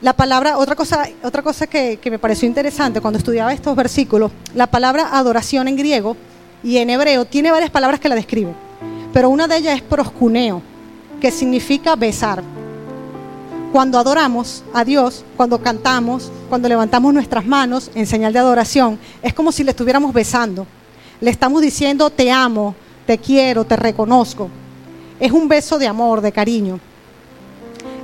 La 0.00 0.12
palabra, 0.12 0.58
otra 0.58 0.76
cosa, 0.76 1.08
otra 1.24 1.42
cosa 1.42 1.66
que, 1.66 1.96
que 1.96 2.10
me 2.10 2.20
pareció 2.20 2.46
interesante 2.46 3.00
cuando 3.00 3.18
estudiaba 3.18 3.52
estos 3.52 3.74
versículos, 3.74 4.30
la 4.54 4.68
palabra 4.68 5.08
adoración 5.18 5.66
en 5.66 5.76
griego 5.76 6.16
y 6.62 6.76
en 6.76 6.90
hebreo 6.90 7.24
tiene 7.24 7.50
varias 7.50 7.70
palabras 7.70 7.98
que 7.98 8.08
la 8.08 8.14
describen, 8.14 8.54
pero 9.12 9.28
una 9.28 9.48
de 9.48 9.56
ellas 9.56 9.74
es 9.74 9.82
proscuneo, 9.82 10.62
que 11.20 11.32
significa 11.32 11.96
besar. 11.96 12.44
Cuando 13.72 13.98
adoramos 13.98 14.64
a 14.72 14.84
Dios, 14.84 15.24
cuando 15.36 15.60
cantamos, 15.60 16.30
cuando 16.48 16.68
levantamos 16.68 17.12
nuestras 17.12 17.44
manos 17.44 17.90
en 17.94 18.06
señal 18.06 18.32
de 18.32 18.38
adoración, 18.38 18.98
es 19.20 19.34
como 19.34 19.52
si 19.52 19.64
le 19.64 19.72
estuviéramos 19.72 20.14
besando. 20.14 20.66
Le 21.20 21.30
estamos 21.30 21.60
diciendo, 21.60 22.08
te 22.08 22.30
amo, 22.30 22.74
te 23.04 23.18
quiero, 23.18 23.64
te 23.64 23.76
reconozco. 23.76 24.48
Es 25.18 25.32
un 25.32 25.48
beso 25.48 25.78
de 25.78 25.86
amor, 25.86 26.20
de 26.20 26.32
cariño. 26.32 26.78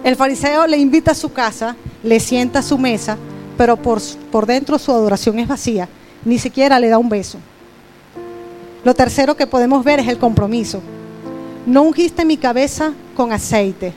El 0.05 0.17
fariseo 0.17 0.67
le 0.67 0.77
invita 0.77 1.11
a 1.11 1.15
su 1.15 1.33
casa, 1.33 1.75
le 2.03 2.21
sienta 2.21 2.61
a 2.61 2.63
su 2.63 2.79
mesa, 2.79 3.17
pero 3.59 3.77
por, 3.77 4.01
por 4.31 4.47
dentro 4.47 4.79
su 4.79 4.93
adoración 4.93 5.39
es 5.41 5.49
vacía. 5.49 5.89
Ni 6.25 6.39
siquiera 6.39 6.79
le 6.79 6.89
da 6.89 6.99
un 6.99 7.09
beso. 7.09 7.39
Lo 8.85 8.95
tercero 8.95 9.37
que 9.37 9.47
podemos 9.47 9.83
ver 9.83 9.99
es 9.99 10.09
el 10.09 10.19
compromiso. 10.19 10.81
No 11.67 11.83
ungiste 11.83 12.25
mi 12.25 12.37
cabeza 12.37 12.93
con 13.17 13.33
aceite 13.33 13.95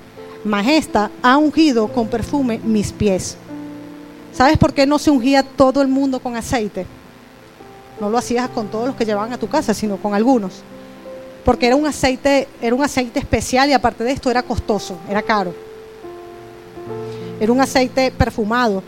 Majesta 0.48 1.12
ha 1.22 1.38
ungido 1.38 1.88
con 1.90 2.08
perfume 2.08 2.60
mis 2.64 2.92
pies. 2.92 3.36
¿Sabes 4.32 4.58
por 4.58 4.74
qué 4.74 4.86
no 4.86 4.98
se 4.98 5.12
ungía 5.12 5.44
todo 5.44 5.82
el 5.82 5.88
mundo 5.88 6.20
con 6.20 6.36
aceite? 6.36 6.86
No 8.00 8.10
lo 8.10 8.18
hacías 8.18 8.48
con 8.50 8.68
todos 8.68 8.88
los 8.88 8.96
que 8.96 9.06
llevaban 9.06 9.34
a 9.34 9.38
tu 9.38 9.50
casa, 9.50 9.74
sino 9.74 9.98
con 9.98 10.14
algunos. 10.14 10.62
Porque 11.44 11.68
era 11.68 11.76
un 11.76 11.86
aceite, 11.86 12.48
era 12.62 12.76
un 12.76 12.84
aceite 12.84 13.20
especial 13.20 13.70
y 13.70 13.74
aparte 13.74 14.04
de 14.04 14.12
esto 14.12 14.30
era 14.30 14.44
costoso, 14.44 14.98
era 15.10 15.22
caro. 15.22 15.54
Era 17.40 17.52
un 17.52 17.62
aceite 17.62 18.12
perfumado. 18.12 18.84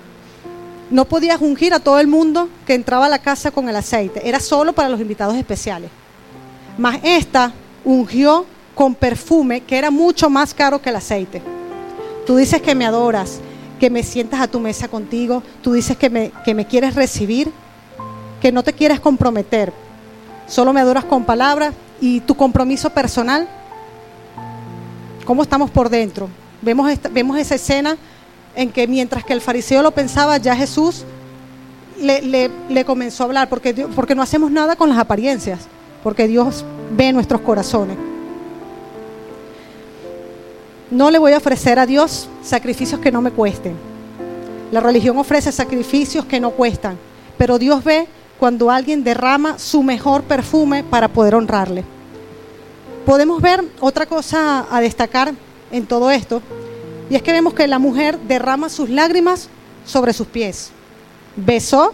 No 0.89 1.05
podías 1.05 1.39
ungir 1.39 1.73
a 1.73 1.79
todo 1.79 1.99
el 1.99 2.07
mundo 2.07 2.49
que 2.65 2.73
entraba 2.73 3.05
a 3.05 3.09
la 3.09 3.19
casa 3.19 3.51
con 3.51 3.69
el 3.69 3.75
aceite. 3.75 4.27
Era 4.27 4.39
solo 4.39 4.73
para 4.73 4.89
los 4.89 4.99
invitados 4.99 5.35
especiales. 5.35 5.91
Mas 6.77 6.99
esta 7.03 7.53
ungió 7.85 8.45
con 8.73 8.95
perfume 8.95 9.61
que 9.61 9.77
era 9.77 9.91
mucho 9.91 10.29
más 10.29 10.53
caro 10.53 10.81
que 10.81 10.89
el 10.89 10.95
aceite. 10.95 11.41
Tú 12.25 12.37
dices 12.37 12.61
que 12.61 12.75
me 12.75 12.85
adoras, 12.85 13.39
que 13.79 13.89
me 13.89 14.03
sientas 14.03 14.39
a 14.39 14.47
tu 14.47 14.59
mesa 14.59 14.87
contigo, 14.87 15.43
tú 15.61 15.73
dices 15.73 15.97
que 15.97 16.09
me, 16.09 16.31
que 16.45 16.53
me 16.53 16.65
quieres 16.65 16.95
recibir, 16.95 17.51
que 18.41 18.51
no 18.51 18.63
te 18.63 18.73
quieres 18.73 18.99
comprometer, 18.99 19.73
solo 20.47 20.73
me 20.73 20.79
adoras 20.79 21.05
con 21.05 21.25
palabras 21.25 21.73
y 21.99 22.21
tu 22.21 22.35
compromiso 22.35 22.89
personal, 22.89 23.47
¿cómo 25.25 25.43
estamos 25.43 25.69
por 25.69 25.89
dentro? 25.89 26.29
Vemos, 26.61 26.91
vemos 27.11 27.37
esa 27.37 27.55
escena 27.55 27.97
en 28.55 28.71
que 28.71 28.87
mientras 28.87 29.23
que 29.23 29.33
el 29.33 29.41
fariseo 29.41 29.81
lo 29.81 29.91
pensaba, 29.91 30.37
ya 30.37 30.55
Jesús 30.55 31.05
le, 31.99 32.85
comenzó 32.85 33.23
a 33.23 33.25
hablar, 33.27 33.49
porque, 33.49 33.73
porque 33.95 34.15
no 34.15 34.21
hacemos 34.21 34.51
nada 34.51 34.75
con 34.75 34.89
las 34.89 34.97
apariencias, 34.97 35.61
porque 36.03 36.27
Dios 36.27 36.65
ve 36.95 37.11
nuestros 37.11 37.41
corazones. 37.41 37.97
No 40.91 41.11
le 41.11 41.19
voy 41.19 41.33
a 41.33 41.37
ofrecer 41.37 41.77
a 41.77 41.85
Dios 41.85 42.29
sacrificios 42.41 42.99
que 42.99 43.11
no 43.11 43.21
me 43.21 43.31
cuesten. 43.31 43.75
La 44.71 44.79
religión 44.79 45.17
ofrece 45.17 45.51
sacrificios 45.51 46.25
que 46.25 46.39
no 46.39 46.51
cuestan, 46.51 46.97
pero 47.37 47.59
Dios 47.59 47.83
ve 47.83 48.07
cuando 48.39 48.71
alguien 48.71 49.03
derrama 49.03 49.59
su 49.59 49.83
mejor 49.83 50.23
perfume 50.23 50.83
para 50.83 51.07
poder 51.07 51.35
honrarle. 51.35 51.83
Podemos 53.05 53.41
ver 53.41 53.63
otra 53.79 54.05
cosa 54.05 54.65
a 54.69 54.81
destacar 54.81 55.33
en 55.71 55.85
todo 55.85 56.09
esto, 56.09 56.41
y 57.09 57.15
es 57.15 57.23
que 57.23 57.31
vemos 57.31 57.53
que 57.53 57.67
la 57.67 57.79
mujer 57.79 58.19
derrama 58.19 58.69
sus 58.69 58.89
lágrimas 58.89 59.49
sobre 59.85 60.13
sus 60.13 60.27
pies. 60.27 60.71
Besó 61.35 61.93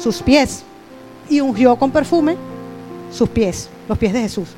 sus 0.00 0.22
pies 0.22 0.62
y 1.28 1.40
ungió 1.40 1.76
con 1.76 1.90
perfume 1.90 2.36
sus 3.12 3.28
pies, 3.28 3.68
los 3.88 3.98
pies 3.98 4.12
de 4.12 4.20
Jesús. 4.20 4.48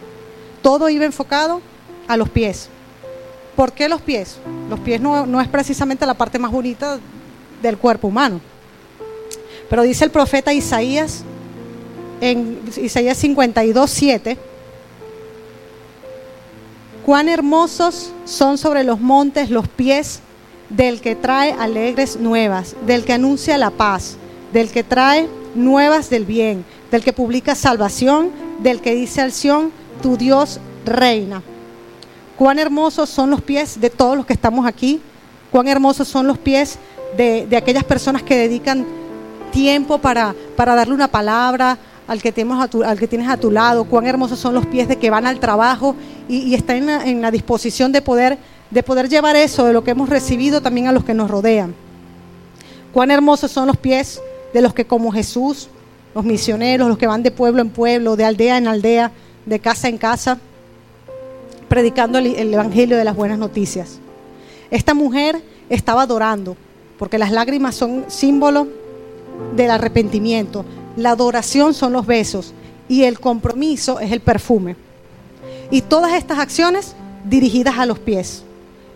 Todo 0.62 0.88
iba 0.88 1.04
enfocado 1.04 1.62
a 2.06 2.16
los 2.16 2.28
pies. 2.28 2.68
¿Por 3.54 3.72
qué 3.72 3.88
los 3.88 4.02
pies? 4.02 4.36
Los 4.68 4.80
pies 4.80 5.00
no, 5.00 5.40
es 5.40 5.48
precisamente 5.48 6.04
la 6.04 6.14
parte 6.14 6.38
más 6.38 6.52
bonita 6.52 6.98
del 7.62 7.78
cuerpo 7.78 8.08
humano. 8.08 8.40
Pero 9.70 9.82
dice 9.82 10.04
el 10.04 10.10
profeta 10.10 10.52
Isaías 10.52 11.24
en 12.20 12.60
Isaías 12.76 13.16
52, 13.16 13.90
7, 13.90 14.38
cuán 17.06 17.28
hermosos 17.28 18.10
son 18.24 18.58
sobre 18.58 18.82
los 18.82 19.00
montes 19.00 19.48
los 19.48 19.68
pies 19.68 20.18
del 20.70 21.00
que 21.00 21.14
trae 21.14 21.52
alegres 21.52 22.16
nuevas, 22.16 22.74
del 22.84 23.04
que 23.04 23.12
anuncia 23.12 23.56
la 23.58 23.70
paz, 23.70 24.16
del 24.52 24.72
que 24.72 24.82
trae 24.82 25.28
nuevas 25.54 26.10
del 26.10 26.24
bien, 26.24 26.64
del 26.90 27.04
que 27.04 27.12
publica 27.12 27.54
salvación, 27.54 28.32
del 28.58 28.80
que 28.80 28.96
dice 28.96 29.20
al 29.20 29.30
Sión, 29.30 29.70
tu 30.02 30.16
Dios 30.16 30.58
reina. 30.84 31.44
Cuán 32.36 32.58
hermosos 32.58 33.08
son 33.08 33.30
los 33.30 33.40
pies 33.40 33.80
de 33.80 33.88
todos 33.88 34.16
los 34.16 34.26
que 34.26 34.32
estamos 34.32 34.66
aquí. 34.66 35.00
Cuán 35.52 35.68
hermosos 35.68 36.08
son 36.08 36.26
los 36.26 36.38
pies 36.38 36.76
de, 37.16 37.46
aquellas 37.56 37.84
personas 37.84 38.24
que 38.24 38.36
dedican 38.36 38.84
tiempo 39.52 39.98
para, 39.98 40.34
para 40.56 40.74
darle 40.74 40.94
una 40.94 41.08
palabra 41.08 41.78
al 42.06 42.22
que, 42.22 42.32
tienes 42.32 43.28
a 43.28 43.36
tu 43.36 43.50
lado. 43.50 43.84
Cuán 43.84 44.06
hermosos 44.06 44.38
son 44.38 44.54
los 44.54 44.66
pies 44.66 44.88
de 44.88 44.96
que 44.96 45.10
van 45.10 45.26
al 45.26 45.40
trabajo 45.40 45.96
y, 46.28 46.54
están 46.54 46.88
en 46.88 47.20
la, 47.20 47.30
disposición 47.30 47.92
de 47.92 48.02
poder, 48.02 48.38
de 48.70 48.82
poder 48.82 49.08
llevar 49.08 49.36
eso, 49.36 49.64
de 49.64 49.72
lo 49.72 49.82
que 49.82 49.90
hemos 49.92 50.08
recibido 50.08 50.60
también 50.60 50.86
a 50.86 50.92
los 50.92 51.04
que 51.04 51.14
nos 51.14 51.30
rodean. 51.30 51.74
Cuán 52.92 53.10
hermosos 53.10 53.50
son 53.50 53.66
los 53.66 53.76
pies 53.76 54.20
de 54.54 54.62
los 54.62 54.72
que 54.72 54.86
como 54.86 55.12
Jesús, 55.12 55.68
los 56.14 56.24
misioneros, 56.24 56.88
los 56.88 56.98
que 56.98 57.06
van 57.06 57.22
de 57.22 57.30
pueblo 57.30 57.60
en 57.60 57.70
pueblo, 57.70 58.16
de 58.16 58.24
aldea 58.24 58.56
en 58.56 58.68
aldea, 58.68 59.12
de 59.44 59.58
casa 59.58 59.88
en 59.88 59.98
casa, 59.98 60.38
predicando 61.68 62.18
el, 62.18 62.54
Evangelio 62.54 62.96
de 62.96 63.04
las 63.04 63.16
buenas 63.16 63.38
noticias. 63.38 63.98
Esta 64.70 64.94
mujer 64.94 65.42
estaba 65.68 66.02
adorando, 66.02 66.56
porque 66.98 67.18
las 67.18 67.32
lágrimas 67.32 67.74
son 67.74 68.04
símbolo 68.08 68.66
del 69.54 69.70
arrepentimiento, 69.70 70.64
la 70.96 71.10
adoración 71.10 71.74
son 71.74 71.92
los 71.92 72.06
besos 72.06 72.52
y 72.88 73.04
el 73.04 73.20
compromiso 73.20 74.00
es 74.00 74.12
el 74.12 74.20
perfume. 74.20 74.76
Y 75.70 75.82
todas 75.82 76.14
estas 76.14 76.38
acciones 76.38 76.94
dirigidas 77.24 77.78
a 77.78 77.86
los 77.86 77.98
pies, 77.98 78.44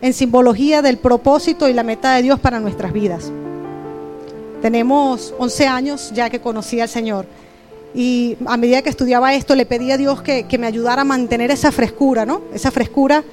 en 0.01 0.13
simbología 0.15 0.83
del 0.83 0.99
propósito 0.99 1.69
y 1.69 1.73
la 1.73 1.83
meta 1.83 2.15
de 2.15 2.23
Dios 2.23 2.41
para 2.41 2.61
nuestras 2.61 2.93
vidas. 2.93 3.31
Tenemos 4.63 5.35
11 5.39 5.67
años 5.67 6.13
ya 6.15 6.31
que 6.31 6.41
conocí 6.41 6.81
al 6.81 6.89
Señor 6.89 7.27
y 7.95 8.37
a 8.47 8.57
medida 8.57 8.83
que 8.83 8.91
estudiaba 8.91 9.35
esto, 9.35 9.55
le 9.55 9.67
pedí 9.67 9.91
a 9.91 9.97
Dios 9.97 10.23
que, 10.23 10.47
me 10.59 10.67
ayudara 10.67 11.03
a 11.03 11.05
mantener 11.05 11.51
esa 11.51 11.73
frescura, 11.73 12.25
¿no? 12.25 12.43
Esa 12.55 12.71
frescura 12.71 13.25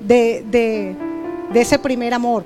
de, 0.00 0.44
de, 0.50 1.60
ese 1.60 1.78
primer 1.78 2.12
amor. 2.12 2.44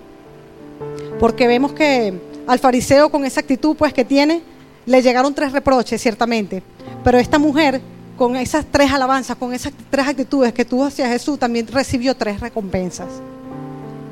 Porque 1.18 1.46
vemos 1.46 1.72
que 1.72 2.14
al 2.46 2.58
fariseo 2.58 3.10
con 3.10 3.24
esa 3.24 3.40
actitud 3.40 3.74
pues 3.76 3.92
que 3.92 4.04
tiene, 4.04 4.42
le 4.86 5.02
llegaron 5.02 5.34
tres 5.34 5.52
reproches, 5.52 6.00
ciertamente. 6.00 6.62
Pero 7.04 7.18
esta 7.18 7.38
mujer, 7.38 7.80
con 8.16 8.36
esas 8.36 8.64
tres 8.70 8.90
alabanzas, 8.90 9.36
con 9.36 9.52
esas 9.52 9.72
tres 9.90 10.08
actitudes 10.08 10.52
que 10.52 10.64
tuvo 10.64 10.84
hacia 10.84 11.08
Jesús, 11.08 11.38
también 11.38 11.66
recibió 11.66 12.16
tres 12.16 12.40
recompensas. 12.40 13.08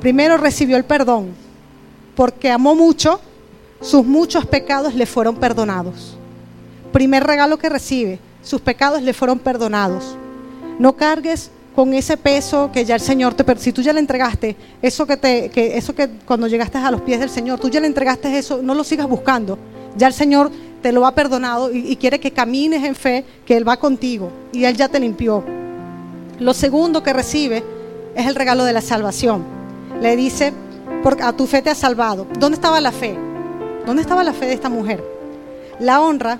Primero 0.01 0.37
recibió 0.37 0.77
el 0.77 0.85
perdón, 0.85 1.29
porque 2.15 2.51
amó 2.51 2.75
mucho, 2.75 3.19
sus 3.81 4.05
muchos 4.05 4.45
pecados 4.45 4.93
le 4.93 5.05
fueron 5.05 5.35
perdonados 5.37 6.15
primer 6.95 7.25
regalo 7.25 7.57
que 7.57 7.67
recibe, 7.67 8.19
sus 8.41 8.61
pecados 8.61 9.01
le 9.01 9.13
fueron 9.13 9.37
perdonados. 9.37 10.15
No 10.79 10.93
cargues 10.95 11.51
con 11.75 11.93
ese 11.93 12.15
peso 12.15 12.71
que 12.71 12.85
ya 12.85 12.95
el 12.95 13.01
Señor 13.01 13.33
te 13.33 13.43
si 13.57 13.73
tú 13.73 13.81
ya 13.81 13.91
le 13.91 13.99
entregaste 13.99 14.55
eso 14.81 15.05
que 15.05 15.17
te 15.17 15.49
que 15.49 15.77
eso 15.77 15.93
que 15.93 16.07
cuando 16.25 16.47
llegaste 16.47 16.77
a 16.77 16.89
los 16.89 17.01
pies 17.01 17.19
del 17.19 17.29
Señor, 17.29 17.59
tú 17.59 17.67
ya 17.67 17.81
le 17.81 17.87
entregaste 17.87 18.37
eso, 18.37 18.61
no 18.63 18.73
lo 18.73 18.85
sigas 18.85 19.09
buscando. 19.09 19.59
Ya 19.95 20.07
el 20.07 20.13
Señor 20.13 20.51
te 20.81 20.91
lo 20.91 21.05
ha 21.05 21.15
perdonado 21.15 21.73
y, 21.73 21.95
quiere 21.95 22.19
que 22.19 22.31
camines 22.31 22.83
en 22.83 22.95
fe, 22.95 23.25
que 23.45 23.57
él 23.57 23.67
va 23.67 23.77
contigo 23.77 24.31
y 24.53 24.65
él 24.65 24.75
ya 24.75 24.87
te 24.87 24.99
limpió. 24.99 25.43
Lo 26.39 26.53
segundo 26.53 27.01
que 27.01 27.13
recibe 27.13 27.63
es 28.15 28.27
el 28.27 28.35
regalo 28.35 28.63
de 28.65 28.73
la 28.73 28.81
salvación. 28.81 29.43
Le 30.01 30.15
dice, 30.15 30.53
porque 31.01 31.23
a 31.23 31.33
tu 31.33 31.47
fe 31.47 31.61
te 31.61 31.69
ha 31.69 31.75
salvado. 31.75 32.27
¿Dónde 32.39 32.55
estaba 32.55 32.79
la 32.81 32.91
fe? 32.91 33.17
¿Dónde 33.85 34.01
estaba 34.01 34.23
la 34.23 34.33
fe 34.33 34.45
de 34.45 34.53
esta 34.53 34.69
mujer? 34.69 35.03
La 35.79 36.01
honra 36.01 36.39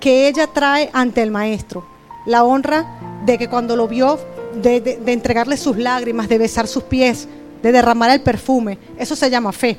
que 0.00 0.28
ella 0.28 0.46
trae 0.46 0.90
ante 0.92 1.22
el 1.22 1.30
maestro. 1.30 1.86
La 2.26 2.44
honra 2.44 2.86
de 3.24 3.38
que 3.38 3.48
cuando 3.48 3.76
lo 3.76 3.88
vio, 3.88 4.18
de, 4.62 4.98
entregarle 5.06 5.56
sus 5.56 5.76
lágrimas, 5.76 6.28
de 6.28 6.38
besar 6.38 6.66
sus 6.66 6.82
pies, 6.84 7.28
de 7.62 7.72
derramar 7.72 8.10
el 8.10 8.20
perfume, 8.20 8.78
eso 8.98 9.16
se 9.16 9.30
llama 9.30 9.52
fe. 9.52 9.78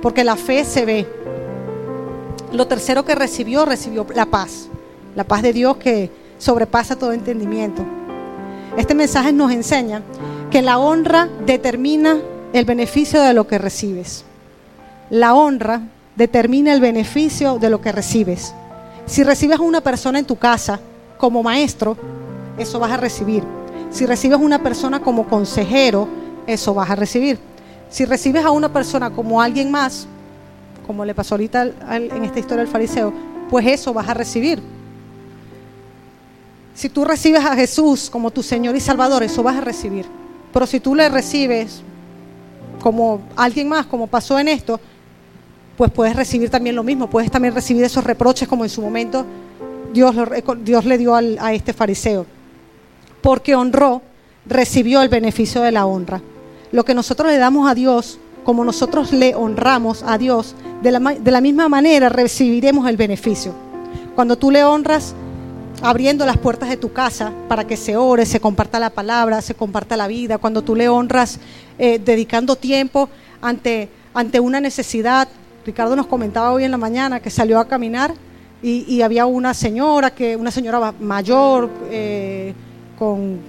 porque 0.00 0.22
la 0.22 0.36
fe 0.36 0.64
se 0.64 0.84
ve. 0.84 1.06
Lo 2.52 2.66
tercero 2.66 3.04
que 3.04 3.14
recibió, 3.14 3.64
recibió 3.64 4.06
la 4.14 4.26
paz, 4.26 4.68
la 5.14 5.24
paz 5.24 5.42
de 5.42 5.52
Dios 5.52 5.76
que 5.76 6.10
sobrepasa 6.38 6.96
todo 6.96 7.12
entendimiento. 7.12 7.84
Este 8.76 8.94
mensaje 8.94 9.32
nos 9.32 9.52
enseña 9.52 10.02
que 10.50 10.62
la 10.62 10.78
honra 10.78 11.28
determina 11.44 12.18
el 12.52 12.64
beneficio 12.64 13.20
de 13.20 13.34
lo 13.34 13.46
que 13.46 13.58
recibes. 13.58 14.24
La 15.10 15.34
honra 15.34 15.82
determina 16.16 16.72
el 16.72 16.80
beneficio 16.80 17.58
de 17.58 17.70
lo 17.70 17.80
que 17.80 17.92
recibes. 17.92 18.54
Si 19.06 19.24
recibes 19.24 19.58
a 19.58 19.62
una 19.62 19.80
persona 19.80 20.18
en 20.18 20.24
tu 20.24 20.36
casa 20.36 20.80
como 21.18 21.42
maestro, 21.42 21.96
eso 22.58 22.78
vas 22.78 22.92
a 22.92 22.96
recibir. 22.96 23.42
Si 23.90 24.06
recibes 24.06 24.38
a 24.38 24.42
una 24.42 24.62
persona 24.62 25.00
como 25.00 25.26
consejero, 25.28 26.08
eso 26.46 26.72
vas 26.74 26.90
a 26.90 26.96
recibir. 26.96 27.38
Si 27.90 28.04
recibes 28.04 28.44
a 28.44 28.50
una 28.50 28.72
persona 28.72 29.10
como 29.10 29.40
alguien 29.40 29.70
más, 29.70 30.06
como 30.88 31.04
le 31.04 31.14
pasó 31.14 31.34
ahorita 31.34 31.70
en 31.90 32.24
esta 32.24 32.40
historia 32.40 32.64
del 32.64 32.72
fariseo, 32.72 33.12
pues 33.50 33.66
eso 33.66 33.92
vas 33.92 34.08
a 34.08 34.14
recibir. 34.14 34.60
Si 36.74 36.88
tú 36.88 37.04
recibes 37.04 37.44
a 37.44 37.54
Jesús 37.54 38.08
como 38.08 38.30
tu 38.30 38.42
Señor 38.42 38.74
y 38.74 38.80
Salvador, 38.80 39.22
eso 39.22 39.42
vas 39.42 39.58
a 39.58 39.60
recibir. 39.60 40.06
Pero 40.50 40.66
si 40.66 40.80
tú 40.80 40.94
le 40.94 41.08
recibes 41.10 41.82
como 42.80 43.20
alguien 43.36 43.68
más, 43.68 43.84
como 43.84 44.06
pasó 44.06 44.38
en 44.38 44.48
esto, 44.48 44.80
pues 45.76 45.92
puedes 45.92 46.16
recibir 46.16 46.48
también 46.48 46.74
lo 46.74 46.82
mismo, 46.82 47.10
puedes 47.10 47.30
también 47.30 47.54
recibir 47.54 47.84
esos 47.84 48.02
reproches 48.02 48.48
como 48.48 48.64
en 48.64 48.70
su 48.70 48.80
momento 48.80 49.26
Dios, 49.92 50.16
Dios 50.64 50.84
le 50.86 50.96
dio 50.96 51.14
a 51.14 51.52
este 51.52 51.74
fariseo. 51.74 52.24
Porque 53.20 53.54
honró, 53.54 54.00
recibió 54.46 55.02
el 55.02 55.10
beneficio 55.10 55.60
de 55.60 55.70
la 55.70 55.84
honra. 55.84 56.22
Lo 56.72 56.84
que 56.84 56.94
nosotros 56.94 57.30
le 57.30 57.36
damos 57.36 57.70
a 57.70 57.74
Dios, 57.74 58.18
como 58.48 58.64
nosotros 58.64 59.12
le 59.12 59.34
honramos 59.34 60.02
a 60.02 60.16
Dios, 60.16 60.54
de 60.80 60.90
la, 60.90 61.00
de 61.00 61.30
la 61.30 61.42
misma 61.42 61.68
manera 61.68 62.08
recibiremos 62.08 62.88
el 62.88 62.96
beneficio. 62.96 63.52
Cuando 64.14 64.38
tú 64.38 64.50
le 64.50 64.64
honras, 64.64 65.14
abriendo 65.82 66.24
las 66.24 66.38
puertas 66.38 66.70
de 66.70 66.78
tu 66.78 66.90
casa 66.90 67.30
para 67.46 67.66
que 67.66 67.76
se 67.76 67.98
ore, 67.98 68.24
se 68.24 68.40
comparta 68.40 68.80
la 68.80 68.88
palabra, 68.88 69.42
se 69.42 69.54
comparta 69.54 69.98
la 69.98 70.06
vida, 70.06 70.38
cuando 70.38 70.62
tú 70.62 70.74
le 70.74 70.88
honras 70.88 71.38
eh, 71.78 72.00
dedicando 72.02 72.56
tiempo 72.56 73.10
ante, 73.42 73.90
ante 74.14 74.40
una 74.40 74.62
necesidad. 74.62 75.28
Ricardo 75.66 75.94
nos 75.94 76.06
comentaba 76.06 76.50
hoy 76.50 76.64
en 76.64 76.70
la 76.70 76.78
mañana 76.78 77.20
que 77.20 77.28
salió 77.28 77.60
a 77.60 77.68
caminar 77.68 78.14
y, 78.62 79.02
había 79.02 79.26
una 79.26 79.52
señora, 79.52 80.14
que, 80.14 80.36
una 80.36 80.50
señora 80.50 80.94
mayor 80.98 81.68
eh, 81.90 82.54
con, 82.98 83.40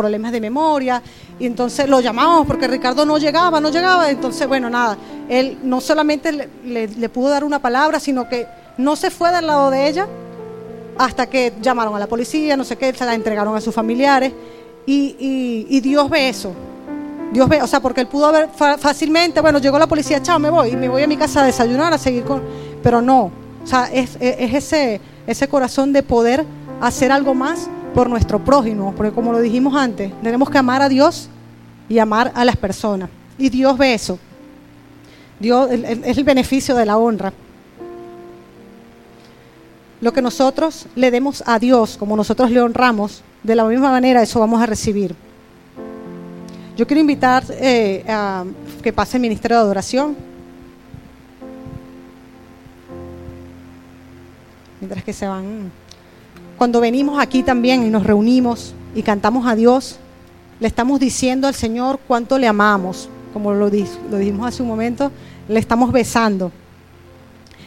problemas 0.00 0.32
de 0.32 0.40
memoria, 0.40 1.02
y 1.38 1.46
entonces 1.46 1.88
lo 1.88 2.00
llamamos 2.00 2.46
porque 2.46 2.66
Ricardo 2.66 3.04
no 3.04 3.18
llegaba, 3.18 3.60
no 3.60 3.70
llegaba, 3.70 4.10
entonces 4.10 4.48
bueno, 4.48 4.70
nada, 4.70 4.96
él 5.28 5.58
no 5.62 5.80
solamente 5.80 6.48
le 6.64 7.08
pudo 7.08 7.28
dar 7.28 7.44
una 7.44 7.60
palabra, 7.60 8.00
sino 8.00 8.28
que 8.28 8.46
no 8.78 8.96
se 8.96 9.10
fue 9.10 9.30
del 9.30 9.46
lado 9.46 9.70
de 9.70 9.88
ella, 9.88 10.08
hasta 11.00 11.26
que 11.28 11.54
llamaron 11.60 11.94
a 11.94 11.98
la 11.98 12.06
policía, 12.06 12.56
no 12.56 12.64
sé 12.64 12.76
qué, 12.76 12.92
se 12.92 13.04
la 13.04 13.14
entregaron 13.14 13.56
a 13.56 13.60
sus 13.60 13.74
familiares. 13.74 14.32
Y, 14.86 15.80
Dios 15.80 16.10
ve 16.10 16.28
eso. 16.28 16.52
Dios 17.32 17.48
ve, 17.48 17.62
o 17.62 17.66
sea, 17.66 17.80
porque 17.80 18.00
él 18.00 18.06
pudo 18.06 18.26
haber 18.26 18.48
fácilmente, 18.50 19.40
bueno, 19.40 19.58
llegó 19.60 19.78
la 19.78 19.86
policía, 19.86 20.20
chao, 20.20 20.38
me 20.38 20.50
voy, 20.50 20.70
y 20.70 20.76
me 20.76 20.88
voy 20.88 21.02
a 21.02 21.06
mi 21.06 21.16
casa 21.16 21.42
a 21.42 21.46
desayunar, 21.46 21.92
a 21.92 21.98
seguir 21.98 22.24
con. 22.24 22.42
Pero 22.82 23.00
no, 23.00 23.30
o 23.62 23.66
sea, 23.66 23.88
es, 23.92 24.16
ese, 24.20 25.00
ese 25.26 25.48
corazón 25.48 25.92
de 25.92 26.02
poder 26.02 26.44
hacer 26.80 27.12
algo 27.12 27.34
más 27.34 27.70
por 27.94 28.08
nuestro 28.08 28.38
prójimo, 28.44 28.94
porque 28.96 29.12
como 29.12 29.32
lo 29.32 29.40
dijimos 29.40 29.74
antes, 29.74 30.12
tenemos 30.22 30.50
que 30.50 30.58
amar 30.58 30.82
a 30.82 30.88
Dios 30.88 31.28
y 31.88 31.98
amar 31.98 32.32
a 32.34 32.44
las 32.44 32.56
personas. 32.56 33.10
Y 33.38 33.48
Dios 33.48 33.76
ve 33.76 33.94
eso. 33.94 34.18
Dios 35.38 35.70
es 35.70 36.18
el 36.18 36.24
beneficio 36.24 36.76
de 36.76 36.86
la 36.86 36.98
honra 36.98 37.32
lo 40.00 40.12
que 40.12 40.22
nosotros 40.22 40.86
le 40.94 41.10
demos 41.10 41.42
a 41.46 41.58
Dios, 41.58 41.96
como 41.98 42.16
nosotros 42.16 42.50
le 42.50 42.60
honramos, 42.60 43.22
de 43.42 43.54
la 43.54 43.64
misma 43.64 43.90
manera 43.90 44.22
eso 44.22 44.40
vamos 44.40 44.60
a 44.60 44.66
recibir. 44.66 45.14
Yo 46.76 46.86
quiero 46.86 47.00
invitar 47.00 47.44
eh, 47.50 48.04
a 48.08 48.44
que 48.82 48.92
pase 48.92 49.18
el 49.18 49.20
ministerio 49.20 49.58
de 49.58 49.62
adoración. 49.62 50.16
Mientras 54.80 55.04
que 55.04 55.12
se 55.12 55.26
van. 55.26 55.70
Cuando 56.60 56.82
venimos 56.82 57.18
aquí 57.18 57.42
también 57.42 57.86
y 57.86 57.88
nos 57.88 58.04
reunimos 58.04 58.74
y 58.94 59.00
cantamos 59.00 59.46
a 59.46 59.54
Dios, 59.54 59.96
le 60.60 60.68
estamos 60.68 61.00
diciendo 61.00 61.48
al 61.48 61.54
Señor 61.54 61.98
cuánto 62.06 62.36
le 62.36 62.46
amamos. 62.46 63.08
Como 63.32 63.54
lo, 63.54 63.70
dijimos 63.70 64.46
hace 64.46 64.60
un 64.60 64.68
momento, 64.68 65.10
le 65.48 65.58
estamos 65.58 65.90
besando. 65.90 66.52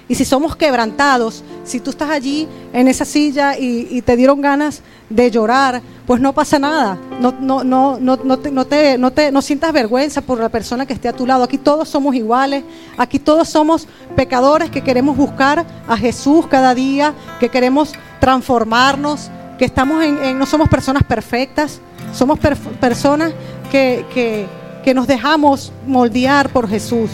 Y 0.07 0.13
si 0.13 0.25
somos 0.25 0.55
quebrantados, 0.55 1.43
si 1.63 1.79
tú 1.79 1.89
estás 1.89 2.11
allí 2.11 2.47
en 2.71 2.87
esa 2.87 3.03
silla 3.03 3.57
y, 3.57 3.99
te 4.03 4.15
dieron 4.15 4.41
ganas 4.41 4.83
de 5.09 5.31
llorar, 5.31 5.81
pues 6.05 6.21
no 6.21 6.31
pasa 6.33 6.59
nada. 6.59 6.99
No, 7.19 7.33
no, 7.39 7.63
no, 7.63 7.97
no, 7.99 8.17
no, 8.23 8.37
te, 8.37 8.51
no, 8.51 8.65
te, 8.65 8.99
no, 8.99 9.09
te, 9.09 9.31
no 9.31 9.41
sientas 9.41 9.73
vergüenza 9.73 10.21
por 10.21 10.39
la 10.39 10.49
persona 10.49 10.85
que 10.85 10.93
esté 10.93 11.07
a 11.07 11.13
tu 11.13 11.25
lado. 11.25 11.43
Aquí 11.43 11.57
todos 11.57 11.89
somos 11.89 12.13
iguales. 12.13 12.63
Aquí 12.95 13.17
todos 13.17 13.49
somos 13.49 13.87
pecadores 14.15 14.69
que 14.69 14.83
queremos 14.83 15.17
buscar 15.17 15.65
a 15.87 15.97
Jesús 15.97 16.45
cada 16.45 16.75
día, 16.75 17.15
que 17.39 17.49
queremos 17.49 17.93
transformarnos, 18.23 19.29
que 19.59 19.65
estamos 19.65 20.01
en, 20.01 20.39
no 20.39 20.45
somos 20.45 20.69
personas 20.69 21.03
perfectas, 21.03 21.81
somos 22.13 22.39
personas 22.79 23.33
que, 23.69 24.05
que, 24.13 24.47
que 24.81 24.93
nos 24.93 25.07
dejamos 25.07 25.73
moldear 25.85 26.47
por 26.47 26.69
Jesús. 26.69 27.09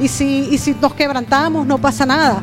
Y 0.00 0.06
si, 0.06 0.50
y 0.52 0.58
si 0.58 0.76
nos 0.80 0.94
quebrantamos, 0.94 1.66
no 1.66 1.78
pasa 1.78 2.06
nada. 2.06 2.40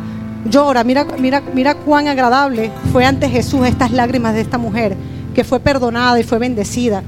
Llora, 0.49 0.83
mira, 0.83 1.07
mira, 1.17 1.41
mira 1.53 1.75
cuán 1.75 2.09
agradable 2.09 2.71
fue 2.91 3.05
ante 3.05 3.29
Jesús 3.29 3.65
estas 3.65 3.91
lágrimas 3.91 4.33
de 4.33 4.41
esta 4.41 4.57
mujer, 4.57 4.97
que 5.33 5.45
fue 5.45 5.61
perdonada 5.61 6.19
y 6.19 6.23
fue 6.23 6.39
bendecida. 6.39 7.03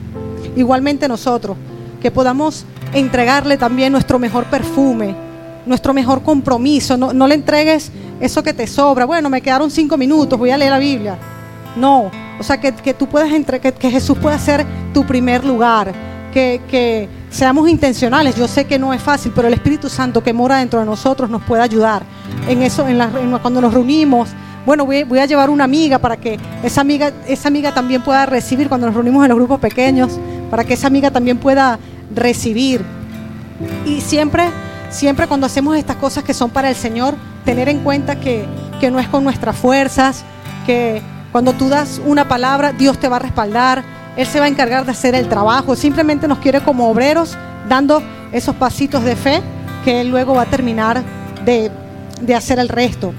Igualmente 0.56 1.10
nosotros, 1.10 1.58
que 2.02 2.10
podamos 2.10 2.64
entregarle 2.94 3.58
también 3.58 3.92
nuestro 3.92 4.18
mejor 4.18 4.46
perfume, 4.46 5.14
nuestro 5.66 5.94
mejor 5.94 6.24
compromiso. 6.24 6.98
No, 6.98 7.14
no 7.14 7.28
le 7.28 7.36
entregues 7.36 7.92
eso 8.20 8.44
que 8.44 8.54
te 8.54 8.68
sobra. 8.68 9.06
Bueno, 9.06 9.30
me 9.30 9.42
quedaron 9.42 9.72
cinco 9.72 9.98
minutos, 9.98 10.38
voy 10.38 10.52
a 10.52 10.58
leer 10.58 10.72
la 10.72 10.80
Biblia. 10.80 11.18
No, 11.76 12.12
o 12.40 12.44
sea, 12.44 12.60
que, 12.60 12.74
que 12.74 12.94
tú 12.94 13.08
puedas 13.08 13.32
entre, 13.32 13.60
que, 13.60 13.72
que 13.74 13.92
Jesús 13.92 14.18
pueda 14.18 14.38
ser 14.40 14.66
tu 14.94 15.06
primer 15.06 15.44
lugar 15.44 15.94
que, 16.36 17.10
seamos 17.30 17.68
intencionales. 17.70 18.36
Yo 18.36 18.48
sé 18.48 18.66
que 18.66 18.80
no 18.80 18.94
es 18.94 19.02
fácil, 19.02 19.32
pero 19.36 19.48
el 19.48 19.54
Espíritu 19.54 19.90
Santo 19.90 20.24
que 20.24 20.34
mora 20.34 20.58
dentro 20.58 20.80
de 20.80 20.86
nosotros 20.86 21.30
nos 21.30 21.44
puede 21.44 21.62
ayudar 21.62 22.04
en 22.48 22.62
eso, 22.62 22.88
en, 22.88 22.98
cuando 23.40 23.62
nos 23.62 23.74
reunimos. 23.74 24.30
Bueno, 24.66 24.86
voy, 24.86 25.20
a 25.20 25.26
llevar 25.26 25.50
una 25.50 25.64
amiga 25.64 26.00
para 26.00 26.18
que 26.18 26.40
esa 26.64 26.82
amiga, 26.82 27.12
esa 27.28 27.50
amiga 27.50 27.74
también 27.74 28.02
pueda 28.02 28.26
recibir 28.26 28.68
cuando 28.68 28.88
nos 28.88 28.96
reunimos 28.96 29.24
en 29.24 29.30
los 29.30 29.38
grupos 29.38 29.60
pequeños, 29.60 30.20
para 30.50 30.64
que 30.64 30.74
esa 30.74 30.88
amiga 30.88 31.12
también 31.12 31.38
pueda 31.38 31.78
recibir. 32.14 32.84
Y 33.86 34.02
siempre, 34.02 34.46
siempre 34.96 35.28
cuando 35.28 35.46
hacemos 35.46 35.78
estas 35.78 35.98
cosas 35.98 36.24
que 36.24 36.34
son 36.34 36.50
para 36.50 36.70
el 36.70 36.76
Señor, 36.76 37.16
tener 37.44 37.70
en 37.70 37.80
cuenta 37.80 38.20
que, 38.20 38.46
que 38.80 38.90
no 38.90 39.00
es 39.00 39.08
con 39.08 39.24
nuestras 39.24 39.56
fuerzas, 39.56 40.24
que 40.66 41.02
cuando 41.32 41.54
tú 41.54 41.68
das 41.70 42.02
una 42.06 42.28
palabra, 42.28 42.72
Dios 42.72 42.98
te 42.98 43.08
va 43.08 43.18
a 43.18 43.20
respaldar, 43.20 43.84
él 44.16 44.26
se 44.26 44.40
va 44.40 44.46
a 44.46 44.48
encargar 44.48 44.86
de 44.86 44.92
hacer 44.92 45.14
el 45.14 45.28
trabajo. 45.28 45.76
Simplemente 45.76 46.28
nos 46.28 46.40
quiere 46.40 46.62
como 46.62 46.90
obreros 46.90 47.38
dando 47.68 48.02
esos 48.32 48.56
pasitos 48.56 49.04
de 49.04 49.16
fe 49.16 49.42
que 49.84 50.02
Él 50.02 50.10
luego 50.10 50.34
va 50.34 50.44
a 50.44 50.46
terminar 50.46 51.04
de, 51.44 51.72
hacer 52.34 52.60
el 52.60 52.70
resto. 52.70 53.14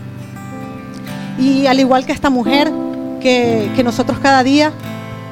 Y 1.39 1.67
al 1.67 1.79
igual 1.79 2.07
que 2.07 2.13
esta 2.13 2.31
mujer, 2.31 2.73
que, 3.21 3.71
que 3.77 3.85
nosotros 3.85 4.19
cada 4.21 4.43
día 4.43 4.73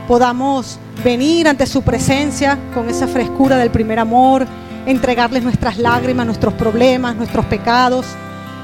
podamos 0.07 0.78
venir 1.02 1.48
ante 1.48 1.66
su 1.66 1.83
presencia 1.83 2.59
con 2.74 2.90
esa 2.90 3.09
frescura 3.09 3.57
del 3.57 3.70
primer 3.70 3.98
amor, 3.98 4.46
entregarles 4.86 5.42
nuestras 5.42 5.78
lágrimas, 5.78 6.26
nuestros 6.26 6.54
problemas, 6.54 7.16
nuestros 7.16 7.44
pecados, 7.46 8.06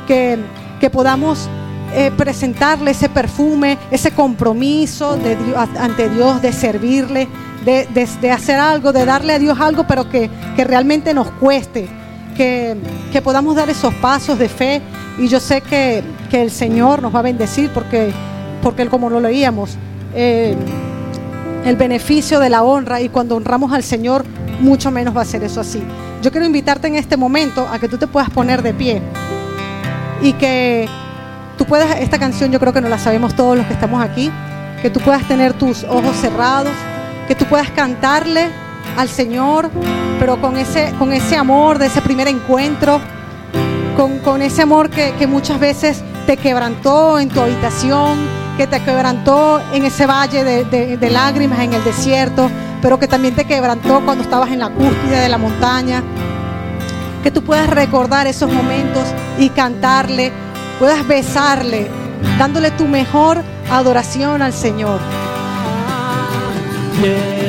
que, 0.06 0.38
que 0.80 0.90
podamos 0.90 1.48
eh, 1.92 2.12
presentarle 2.16 2.92
ese 2.92 3.08
perfume, 3.08 3.76
ese 3.90 4.12
compromiso 4.12 5.16
de 5.16 5.36
ante 5.56 6.08
Dios, 6.08 6.40
de 6.40 6.52
servirle, 6.52 7.26
de, 7.64 8.30
hacer 8.30 8.60
algo, 8.60 8.92
de 8.92 9.04
darle 9.04 9.32
a 9.32 9.38
Dios 9.40 9.58
algo, 9.60 9.84
pero 9.88 10.08
que, 10.08 10.30
realmente 10.56 11.12
nos 11.12 11.28
cueste, 11.32 11.88
que, 12.36 12.76
podamos 13.24 13.56
dar 13.56 13.68
esos 13.70 13.92
pasos 13.94 14.38
de 14.38 14.48
fe. 14.48 14.80
Y 15.18 15.26
yo 15.26 15.40
sé 15.40 15.62
que, 15.62 16.04
el 16.30 16.52
Señor 16.52 17.02
nos 17.02 17.12
va 17.12 17.18
a 17.18 17.22
bendecir 17.22 17.70
porque, 17.70 18.12
porque 18.62 18.86
como 18.86 19.10
lo 19.10 19.20
leíamos, 19.20 19.76
eh, 20.14 20.54
el 21.64 21.74
beneficio 21.74 22.38
de 22.38 22.50
la 22.50 22.62
honra 22.62 23.00
y 23.00 23.08
cuando 23.08 23.34
honramos 23.34 23.72
al 23.72 23.82
Señor, 23.82 24.24
mucho 24.60 24.92
menos 24.92 25.16
va 25.16 25.22
a 25.22 25.24
ser 25.24 25.42
eso 25.42 25.60
así. 25.60 25.82
Yo 26.22 26.30
quiero 26.30 26.44
invitarte 26.46 26.86
en 26.88 26.96
este 26.96 27.16
momento 27.16 27.66
a 27.72 27.78
que 27.78 27.88
tú 27.88 27.96
te 27.96 28.06
puedas 28.06 28.28
poner 28.30 28.62
de 28.62 28.74
pie 28.74 29.00
y 30.20 30.34
que 30.34 30.86
tú 31.56 31.64
puedas, 31.64 31.96
esta 31.98 32.18
canción 32.18 32.50
yo 32.52 32.60
creo 32.60 32.72
que 32.72 32.80
no 32.82 32.88
la 32.90 32.98
sabemos 32.98 33.34
todos 33.34 33.56
los 33.56 33.66
que 33.66 33.72
estamos 33.72 34.02
aquí, 34.02 34.30
que 34.82 34.90
tú 34.90 35.00
puedas 35.00 35.26
tener 35.28 35.54
tus 35.54 35.84
ojos 35.84 36.14
cerrados, 36.16 36.72
que 37.26 37.34
tú 37.34 37.46
puedas 37.46 37.70
cantarle 37.70 38.48
al 38.96 39.08
Señor 39.08 39.70
pero 40.18 40.38
con 40.40 40.58
ese, 40.58 40.92
con 40.98 41.12
ese 41.12 41.36
amor 41.36 41.78
de 41.78 41.86
ese 41.86 42.02
primer 42.02 42.28
encuentro, 42.28 43.00
con, 43.96 44.18
con 44.18 44.42
ese 44.42 44.60
amor 44.62 44.90
que, 44.90 45.12
que 45.18 45.26
muchas 45.26 45.58
veces 45.58 46.02
te 46.26 46.36
quebrantó 46.36 47.18
en 47.18 47.30
tu 47.30 47.40
habitación, 47.40 48.18
que 48.58 48.66
te 48.66 48.78
quebrantó 48.82 49.58
en 49.72 49.86
ese 49.86 50.04
valle 50.04 50.44
de, 50.44 50.64
de- 50.64 50.96
de 50.98 51.10
lágrimas 51.10 51.60
en 51.60 51.72
el 51.72 51.82
desierto, 51.82 52.50
pero 52.82 52.98
que 52.98 53.08
también 53.08 53.34
te 53.34 53.44
quebrantó 53.44 54.00
cuando 54.04 54.24
estabas 54.24 54.50
en 54.50 54.60
la 54.60 54.70
cúspide 54.70 55.20
de 55.20 55.28
la 55.28 55.38
montaña. 55.38 56.02
Que 57.22 57.30
tú 57.30 57.42
puedas 57.42 57.68
recordar 57.68 58.26
esos 58.26 58.50
momentos 58.50 59.04
y 59.38 59.50
cantarle, 59.50 60.32
puedas 60.78 61.06
besarle, 61.06 61.90
dándole 62.38 62.70
tu 62.70 62.86
mejor 62.86 63.42
adoración 63.70 64.42
al 64.42 64.52
Señor. 64.52 65.00
Yeah. 67.02 67.39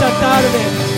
cantaram, 0.00 0.50
velho. 0.50 0.89